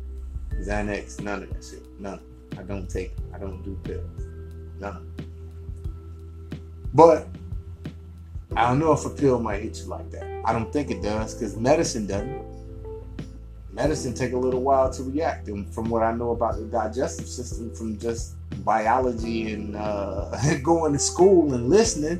Xanax, 0.62 1.20
none 1.20 1.42
of 1.42 1.50
that 1.50 1.64
shit. 1.64 2.00
None. 2.00 2.20
I 2.58 2.62
don't 2.62 2.88
take. 2.88 3.12
I 3.34 3.38
don't 3.38 3.62
do 3.62 3.78
pills. 3.84 4.26
None. 4.80 5.12
But 6.94 7.28
I 8.56 8.68
don't 8.68 8.78
know 8.78 8.92
if 8.92 9.04
a 9.04 9.10
pill 9.10 9.38
might 9.38 9.62
hit 9.62 9.78
you 9.78 9.84
like 9.84 10.10
that. 10.10 10.42
I 10.44 10.52
don't 10.52 10.72
think 10.72 10.90
it 10.90 11.02
does 11.02 11.34
because 11.34 11.56
medicine 11.56 12.06
doesn't. 12.06 12.47
Medicine 13.78 14.12
take 14.12 14.32
a 14.32 14.36
little 14.36 14.60
while 14.60 14.90
to 14.90 15.04
react, 15.04 15.46
and 15.46 15.72
from 15.72 15.88
what 15.88 16.02
I 16.02 16.12
know 16.12 16.32
about 16.32 16.56
the 16.56 16.64
digestive 16.64 17.28
system, 17.28 17.72
from 17.72 17.96
just 17.96 18.34
biology 18.64 19.52
and 19.52 19.76
uh, 19.76 20.36
going 20.64 20.92
to 20.94 20.98
school 20.98 21.54
and 21.54 21.70
listening, 21.70 22.18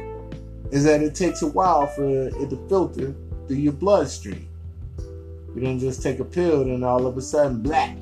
is 0.70 0.84
that 0.84 1.02
it 1.02 1.16
takes 1.16 1.42
a 1.42 1.48
while 1.48 1.88
for 1.88 2.28
it 2.28 2.50
to 2.50 2.56
filter 2.68 3.12
through 3.48 3.56
your 3.56 3.72
bloodstream. 3.72 4.48
You 5.52 5.60
don't 5.60 5.80
just 5.80 6.00
take 6.00 6.20
a 6.20 6.24
pill 6.24 6.62
and 6.62 6.84
all 6.84 7.08
of 7.08 7.18
a 7.18 7.20
sudden, 7.20 7.60
black, 7.60 7.96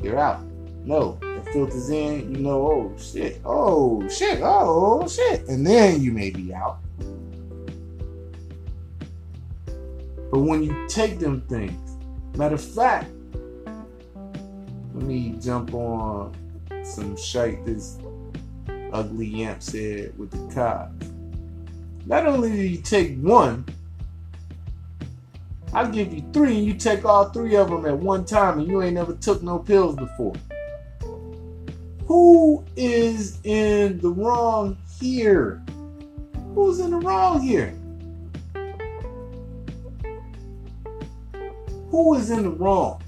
you're 0.00 0.20
out. 0.20 0.44
No, 0.84 1.18
it 1.20 1.48
filters 1.52 1.90
in, 1.90 2.32
you 2.32 2.42
know, 2.42 2.62
oh 2.64 2.96
shit, 2.96 3.40
oh 3.44 4.08
shit, 4.08 4.38
oh 4.40 5.08
shit, 5.08 5.48
and 5.48 5.66
then 5.66 6.00
you 6.00 6.12
may 6.12 6.30
be 6.30 6.54
out. 6.54 6.78
But 10.30 10.38
when 10.38 10.62
you 10.62 10.86
take 10.86 11.18
them 11.18 11.40
things, 11.48 11.83
matter 12.36 12.54
of 12.56 12.64
fact, 12.64 13.10
let 14.94 15.04
me 15.04 15.36
jump 15.40 15.74
on 15.74 16.34
some 16.82 17.16
shite 17.16 17.64
this 17.64 17.98
ugly 18.92 19.26
yamp 19.26 19.62
said 19.62 20.16
with 20.18 20.30
the 20.30 20.54
Cos. 20.54 20.90
Not 22.06 22.26
only 22.26 22.50
do 22.50 22.56
you 22.56 22.78
take 22.78 23.18
one, 23.20 23.64
I'll 25.72 25.90
give 25.90 26.12
you 26.14 26.24
three 26.32 26.58
and 26.58 26.66
you 26.66 26.74
take 26.74 27.04
all 27.04 27.30
three 27.30 27.56
of 27.56 27.70
them 27.70 27.86
at 27.86 27.98
one 27.98 28.24
time 28.24 28.60
and 28.60 28.68
you 28.68 28.82
ain't 28.82 28.94
never 28.94 29.14
took 29.14 29.42
no 29.42 29.58
pills 29.58 29.96
before. 29.96 30.34
Who 32.06 32.64
is 32.76 33.38
in 33.44 33.98
the 34.00 34.10
wrong 34.10 34.76
here? 35.00 35.62
Who's 36.54 36.78
in 36.78 36.90
the 36.90 36.98
wrong 36.98 37.40
here? 37.42 37.74
Who 41.94 42.14
is 42.14 42.28
in 42.28 42.42
the 42.42 42.50
wrong? 42.50 43.00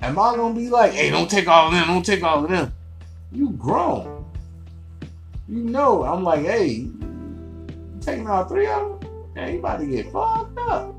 Am 0.00 0.18
I 0.18 0.36
gonna 0.36 0.54
be 0.54 0.70
like, 0.70 0.92
hey, 0.92 1.10
don't 1.10 1.30
take 1.30 1.46
all 1.46 1.66
of 1.66 1.74
them, 1.74 1.86
don't 1.86 2.02
take 2.02 2.22
all 2.22 2.42
of 2.42 2.50
them? 2.50 2.72
You 3.30 3.50
grown. 3.50 4.24
You 5.46 5.64
know, 5.64 6.02
I'm 6.02 6.24
like, 6.24 6.46
hey, 6.46 6.88
taking 8.00 8.26
all 8.26 8.46
three 8.46 8.66
of 8.66 9.02
them? 9.02 9.34
Man, 9.34 9.52
you 9.52 9.58
about 9.58 9.80
to 9.80 9.86
get 9.86 10.10
fucked 10.10 10.58
up. 10.60 10.94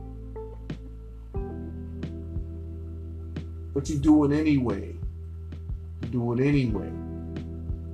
But 3.73 3.89
you 3.89 3.97
do 3.97 4.25
it 4.25 4.39
anyway. 4.39 4.95
You 6.03 6.07
do 6.09 6.33
it 6.33 6.47
anyway. 6.47 6.91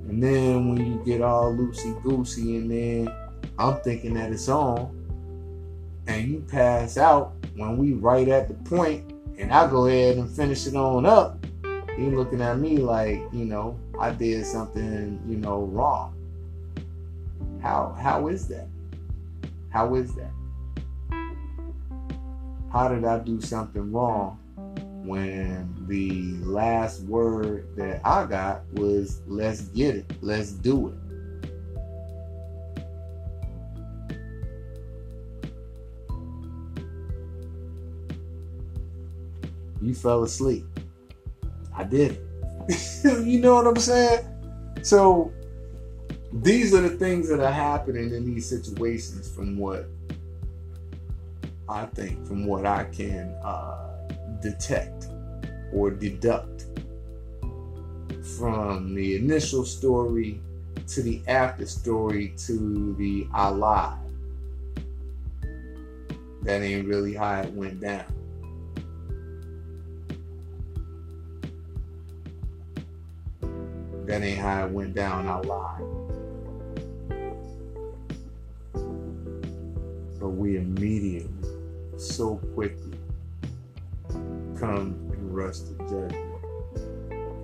And 0.08 0.22
then 0.22 0.68
when 0.68 0.86
you 0.86 1.02
get 1.04 1.20
all 1.20 1.52
loosey 1.52 2.00
goosey, 2.02 2.56
and 2.56 2.70
then 2.70 3.14
I'm 3.58 3.80
thinking 3.80 4.14
that 4.14 4.32
it's 4.32 4.48
on, 4.48 4.94
and 6.06 6.28
you 6.28 6.44
pass 6.48 6.96
out 6.96 7.34
when 7.56 7.76
we 7.76 7.94
right 7.94 8.28
at 8.28 8.48
the 8.48 8.54
point 8.54 9.12
and 9.38 9.52
I 9.52 9.68
go 9.68 9.86
ahead 9.86 10.16
and 10.16 10.30
finish 10.30 10.66
it 10.66 10.76
on 10.76 11.04
up, 11.04 11.44
he 11.96 12.04
looking 12.04 12.40
at 12.40 12.58
me 12.58 12.76
like, 12.76 13.20
you 13.32 13.44
know, 13.44 13.78
I 13.98 14.10
did 14.10 14.46
something, 14.46 15.20
you 15.26 15.36
know, 15.36 15.62
wrong. 15.64 16.14
How 17.60 17.96
how 18.00 18.28
is 18.28 18.46
that? 18.48 18.68
How 19.70 19.94
is 19.94 20.14
that? 20.14 20.30
How 22.72 22.88
did 22.88 23.04
I 23.04 23.18
do 23.18 23.40
something 23.40 23.90
wrong 23.90 24.38
when 25.06 25.74
the 25.88 26.34
last 26.44 27.02
word 27.02 27.68
that 27.76 28.00
I 28.04 28.26
got 28.26 28.62
was 28.74 29.22
let's 29.26 29.62
get 29.62 29.96
it, 29.96 30.06
let's 30.20 30.52
do 30.52 30.88
it. 30.88 30.94
you 39.82 39.94
fell 39.94 40.24
asleep. 40.24 40.64
I 41.76 41.84
did 41.84 42.18
you 43.04 43.40
know 43.40 43.54
what 43.54 43.66
I'm 43.66 43.76
saying? 43.76 44.24
So 44.82 45.32
these 46.32 46.74
are 46.74 46.80
the 46.80 46.90
things 46.90 47.28
that 47.28 47.40
are 47.40 47.52
happening 47.52 48.12
in 48.12 48.24
these 48.24 48.48
situations 48.48 49.32
from 49.32 49.56
what 49.56 49.86
I 51.68 51.86
think, 51.86 52.26
from 52.26 52.46
what 52.46 52.66
I 52.66 52.84
can 52.84 53.34
uh, 53.44 53.95
detect 54.50 55.08
or 55.72 55.90
deduct 55.90 56.66
from 58.38 58.94
the 58.94 59.16
initial 59.16 59.64
story 59.64 60.40
to 60.86 61.02
the 61.02 61.20
after 61.26 61.66
story 61.66 62.32
to 62.36 62.94
the 62.96 63.26
I 63.32 63.48
lied. 63.48 63.98
That 66.42 66.62
ain't 66.62 66.86
really 66.86 67.14
how 67.14 67.40
it 67.40 67.52
went 67.52 67.80
down. 67.80 68.04
That 74.06 74.22
ain't 74.22 74.38
how 74.38 74.66
it 74.66 74.70
went 74.70 74.94
down. 74.94 75.26
I 75.26 75.40
lied. 75.40 75.82
But 80.20 80.28
we 80.28 80.56
immediately, 80.56 81.50
so 81.98 82.36
quickly, 82.54 82.95
come 84.58 85.10
and 85.12 85.34
rush 85.34 85.58
to 85.60 85.74
judgment. 85.80 86.32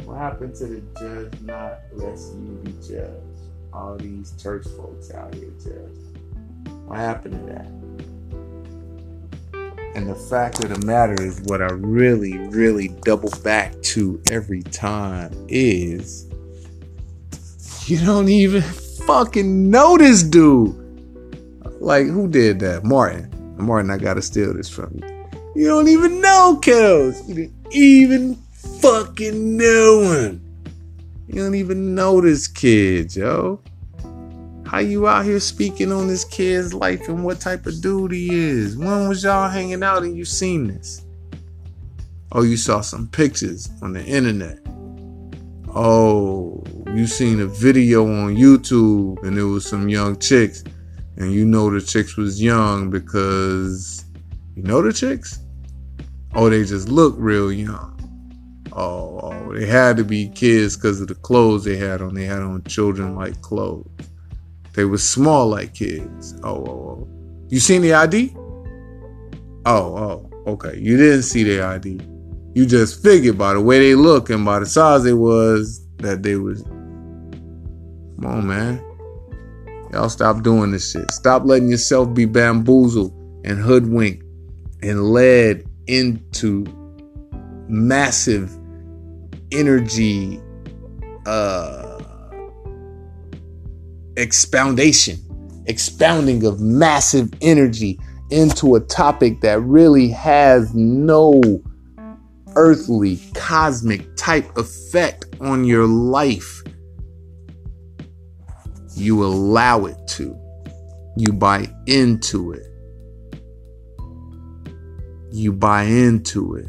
What 0.07 0.19
happened 0.19 0.55
to 0.57 0.67
the 0.67 0.83
judge 0.99 1.41
not 1.43 1.79
lest 1.93 2.35
you 2.35 2.61
be 2.65 2.73
judged? 2.73 3.23
All 3.73 3.97
these 3.97 4.33
church 4.43 4.67
folks 4.77 5.11
out 5.13 5.35
here 5.35 5.51
judged. 5.63 6.19
What 6.87 6.99
happened 6.99 7.35
to 7.35 7.53
that? 7.53 7.67
And 9.95 10.09
the 10.09 10.15
fact 10.15 10.65
of 10.65 10.71
the 10.71 10.87
matter 10.87 11.23
is, 11.23 11.41
what 11.43 11.61
I 11.61 11.67
really, 11.67 12.39
really 12.49 12.89
double 13.03 13.31
back 13.43 13.81
to 13.83 14.23
every 14.31 14.63
time 14.63 15.33
is 15.49 16.31
you 17.87 17.99
don't 18.05 18.29
even 18.29 18.63
fucking 18.63 19.71
know 19.71 19.99
this 19.99 20.23
dude. 20.23 20.79
Like, 21.81 22.07
who 22.07 22.29
did 22.29 22.61
that? 22.61 22.85
Martin. 22.85 23.29
Martin, 23.59 23.91
I 23.91 23.99
gotta 23.99 24.23
steal 24.23 24.55
this 24.55 24.69
from 24.69 24.99
you. 25.03 25.22
You 25.55 25.67
don't 25.67 25.89
even 25.89 26.21
know 26.21 26.59
Kells. 26.63 27.29
You 27.29 27.35
didn't 27.35 27.73
even 27.73 28.37
fucking 28.81 29.57
know 29.57 30.01
him. 30.13 30.43
You 31.27 31.43
don't 31.43 31.55
even 31.55 31.95
know 31.95 32.21
this 32.21 32.49
kid, 32.49 33.15
yo. 33.15 33.61
How 34.67 34.79
you 34.79 35.07
out 35.07 35.27
here 35.27 35.41
speaking 35.41 35.93
on 35.93 36.09
this 36.09 36.25
kid's 36.25 36.73
life 36.73 37.07
and 37.09 37.23
what 37.23 37.41
type 37.41 37.67
of 37.67 37.83
dude 37.83 38.13
he 38.13 38.35
is? 38.35 38.79
When 38.79 39.09
was 39.09 39.23
y'all 39.25 39.51
hanging 39.51 39.83
out 39.83 40.03
and 40.03 40.17
you 40.17 40.25
seen 40.25 40.69
this? 40.69 41.05
Oh, 42.33 42.43
you 42.43 42.57
saw 42.57 42.81
some 42.81 43.09
pictures 43.09 43.69
on 43.83 43.93
the 43.93 44.03
internet. 44.03 44.59
Oh, 45.75 46.65
you 46.95 47.07
seen 47.07 47.41
a 47.41 47.47
video 47.47 48.07
on 48.07 48.37
YouTube 48.37 49.23
and 49.23 49.37
it 49.37 49.45
was 49.45 49.67
some 49.67 49.91
young 49.91 50.19
chicks. 50.19 50.65
And 51.19 51.31
you 51.31 51.45
know 51.45 51.71
the 51.71 51.83
chicks 51.83 52.17
was 52.17 52.43
young 52.43 52.89
because 52.89 54.07
you 54.55 54.63
know 54.63 54.83
the 54.83 54.93
chicks? 54.93 55.39
Oh, 56.35 56.51
they 56.51 56.65
just 56.65 56.89
look 56.89 57.15
real 57.17 57.53
young. 57.53 57.99
Oh, 58.73 59.21
oh 59.23 59.55
they 59.55 59.67
had 59.67 59.97
to 59.99 60.05
be 60.05 60.29
kids 60.29 60.77
because 60.77 61.01
of 61.01 61.09
the 61.09 61.15
clothes 61.15 61.65
they 61.65 61.77
had 61.77 62.01
on. 62.03 62.15
They 62.15 62.25
had 62.25 62.41
on 62.41 62.63
children 62.65 63.15
like 63.15 63.41
clothes. 63.43 63.89
They 64.75 64.85
were 64.85 64.99
small 64.99 65.49
like 65.49 65.75
kids. 65.75 66.35
Oh, 66.43 66.65
oh, 66.65 66.71
oh. 66.71 67.09
You 67.49 67.61
seen 67.61 67.83
the 67.83 67.95
ID? 67.95 68.35
Oh, 69.67 69.97
oh, 69.97 70.31
okay. 70.47 70.79
You 70.79 70.97
didn't 70.97 71.23
see 71.23 71.45
the 71.45 71.63
ID. 71.63 72.01
You 72.55 72.67
just 72.67 73.03
figured 73.03 73.39
by 73.39 73.55
the 73.55 73.61
way 73.61 73.79
they 73.79 73.95
look 73.95 74.31
and 74.31 74.45
by 74.45 74.59
the 74.59 74.67
size 74.67 75.05
they 75.05 75.13
was 75.13 75.87
that 75.99 76.23
they 76.23 76.37
was. 76.37 76.63
Come 76.63 78.27
on, 78.27 78.47
man. 78.47 78.85
Y'all 79.93 80.09
stop 80.09 80.43
doing 80.43 80.71
this 80.71 80.91
shit. 80.91 81.11
Stop 81.11 81.45
letting 81.45 81.69
yourself 81.69 82.15
be 82.15 82.25
bamboozled 82.25 83.13
and 83.45 83.59
hoodwinked 83.59 84.25
and 84.83 85.11
led 85.11 85.65
into 85.87 86.65
massive 87.69 88.51
energy 89.53 90.41
uh 91.27 91.99
expoundation 94.17 95.17
expounding 95.67 96.45
of 96.45 96.61
massive 96.61 97.31
energy 97.41 97.99
into 98.31 98.75
a 98.75 98.81
topic 98.81 99.41
that 99.41 99.61
really 99.61 100.09
has 100.09 100.75
no 100.75 101.41
earthly 102.57 103.21
cosmic 103.35 104.05
type 104.17 104.57
effect 104.57 105.27
on 105.41 105.65
your 105.65 105.87
life. 105.87 106.63
You 108.95 109.25
allow 109.25 109.85
it 109.87 109.97
to. 110.09 110.37
You 111.17 111.33
buy 111.33 111.71
into 111.87 112.53
it 112.53 112.67
you 115.33 115.53
buy 115.53 115.85
into 115.85 116.55
it 116.55 116.69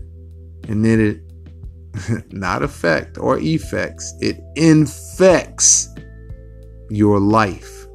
and 0.70 0.84
then 0.84 1.00
it 1.00 1.22
not 2.34 2.64
effect 2.64 3.18
or 3.18 3.38
effects, 3.40 4.14
it 4.20 4.40
infects 4.56 5.90
your 6.90 7.20
life. 7.20 7.88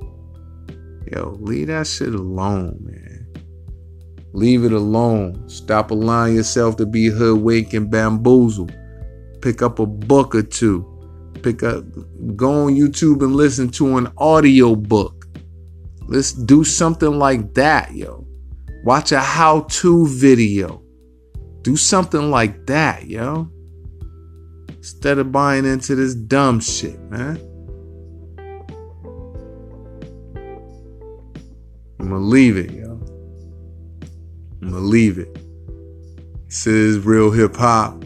Yo, 1.10 1.36
leave 1.40 1.68
that 1.68 1.86
shit 1.86 2.14
alone, 2.14 2.78
man. 2.80 3.26
Leave 4.34 4.64
it 4.64 4.72
alone. 4.72 5.48
Stop 5.48 5.90
allowing 5.90 6.36
yourself 6.36 6.76
to 6.76 6.86
be 6.86 7.06
hoodwinked 7.06 7.72
and 7.74 7.90
bamboozled. 7.90 8.72
Pick 9.40 9.62
up 9.62 9.78
a 9.78 9.86
book 9.86 10.34
or 10.34 10.42
two. 10.42 10.84
Pick 11.42 11.62
up, 11.62 11.84
go 12.36 12.66
on 12.66 12.74
YouTube 12.74 13.22
and 13.22 13.34
listen 13.34 13.70
to 13.70 13.96
an 13.96 14.12
audio 14.18 14.74
book. 14.74 15.26
Let's 16.06 16.32
do 16.32 16.62
something 16.62 17.18
like 17.18 17.54
that, 17.54 17.94
yo. 17.94 18.27
Watch 18.88 19.12
a 19.12 19.20
how 19.20 19.66
to 19.68 20.06
video. 20.06 20.82
Do 21.60 21.76
something 21.76 22.30
like 22.30 22.64
that, 22.68 23.06
yo. 23.06 23.50
Instead 24.70 25.18
of 25.18 25.30
buying 25.30 25.66
into 25.66 25.94
this 25.94 26.14
dumb 26.14 26.58
shit, 26.58 26.98
man. 27.10 27.36
I'm 32.00 32.08
gonna 32.08 32.20
leave 32.20 32.56
it, 32.56 32.70
yo. 32.70 32.92
I'm 34.62 34.70
gonna 34.70 34.78
leave 34.78 35.18
it. 35.18 35.36
This 36.46 36.66
is 36.66 37.04
real 37.04 37.30
hip 37.30 37.56
hop. 37.56 38.02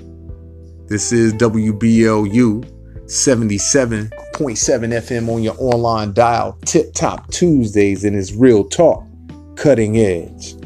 This 0.88 1.12
is 1.12 1.33
WBLU 1.35 2.64
77.7 3.05 4.11
FM 4.11 5.29
on 5.33 5.45
your 5.45 5.55
online 5.59 6.12
dial. 6.12 6.59
Tip 6.64 6.92
Top 6.92 7.31
Tuesdays, 7.31 8.03
and 8.03 8.16
it's 8.16 8.33
real 8.33 8.64
talk, 8.64 9.07
cutting 9.55 9.99
edge. 9.99 10.57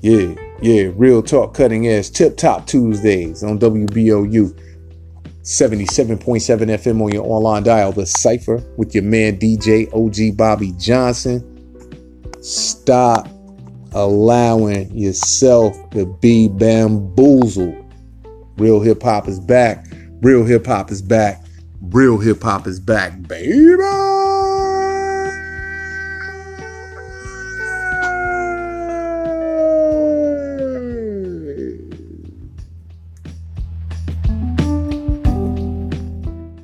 Yeah. 0.00 0.34
Yeah, 0.60 0.90
real 0.96 1.22
talk, 1.22 1.54
cutting 1.54 1.86
edge, 1.86 2.10
tip 2.10 2.36
top 2.36 2.66
Tuesdays 2.66 3.44
on 3.44 3.60
WBLU 3.60 4.58
77.7 5.42 6.18
FM 6.42 7.00
on 7.00 7.12
your 7.12 7.24
online 7.24 7.62
dial. 7.62 7.92
The 7.92 8.04
Cypher 8.04 8.62
with 8.76 8.94
your 8.94 9.04
man 9.04 9.38
DJ 9.38 9.88
OG 9.94 10.36
Bobby 10.36 10.72
Johnson. 10.78 11.42
Stop 12.42 13.28
allowing 13.92 14.94
yourself 14.96 15.74
to 15.90 16.06
be 16.20 16.48
bamboozled. 16.48 17.84
Real 18.58 18.80
hip 18.80 19.02
hop 19.02 19.28
is 19.28 19.40
back. 19.40 19.86
Real 20.20 20.44
hip 20.44 20.66
hop 20.66 20.90
is 20.90 21.00
back. 21.00 21.46
Real 21.80 22.18
hip 22.18 22.42
hop 22.42 22.66
is 22.66 22.80
back, 22.80 23.22
baby. 23.28 24.27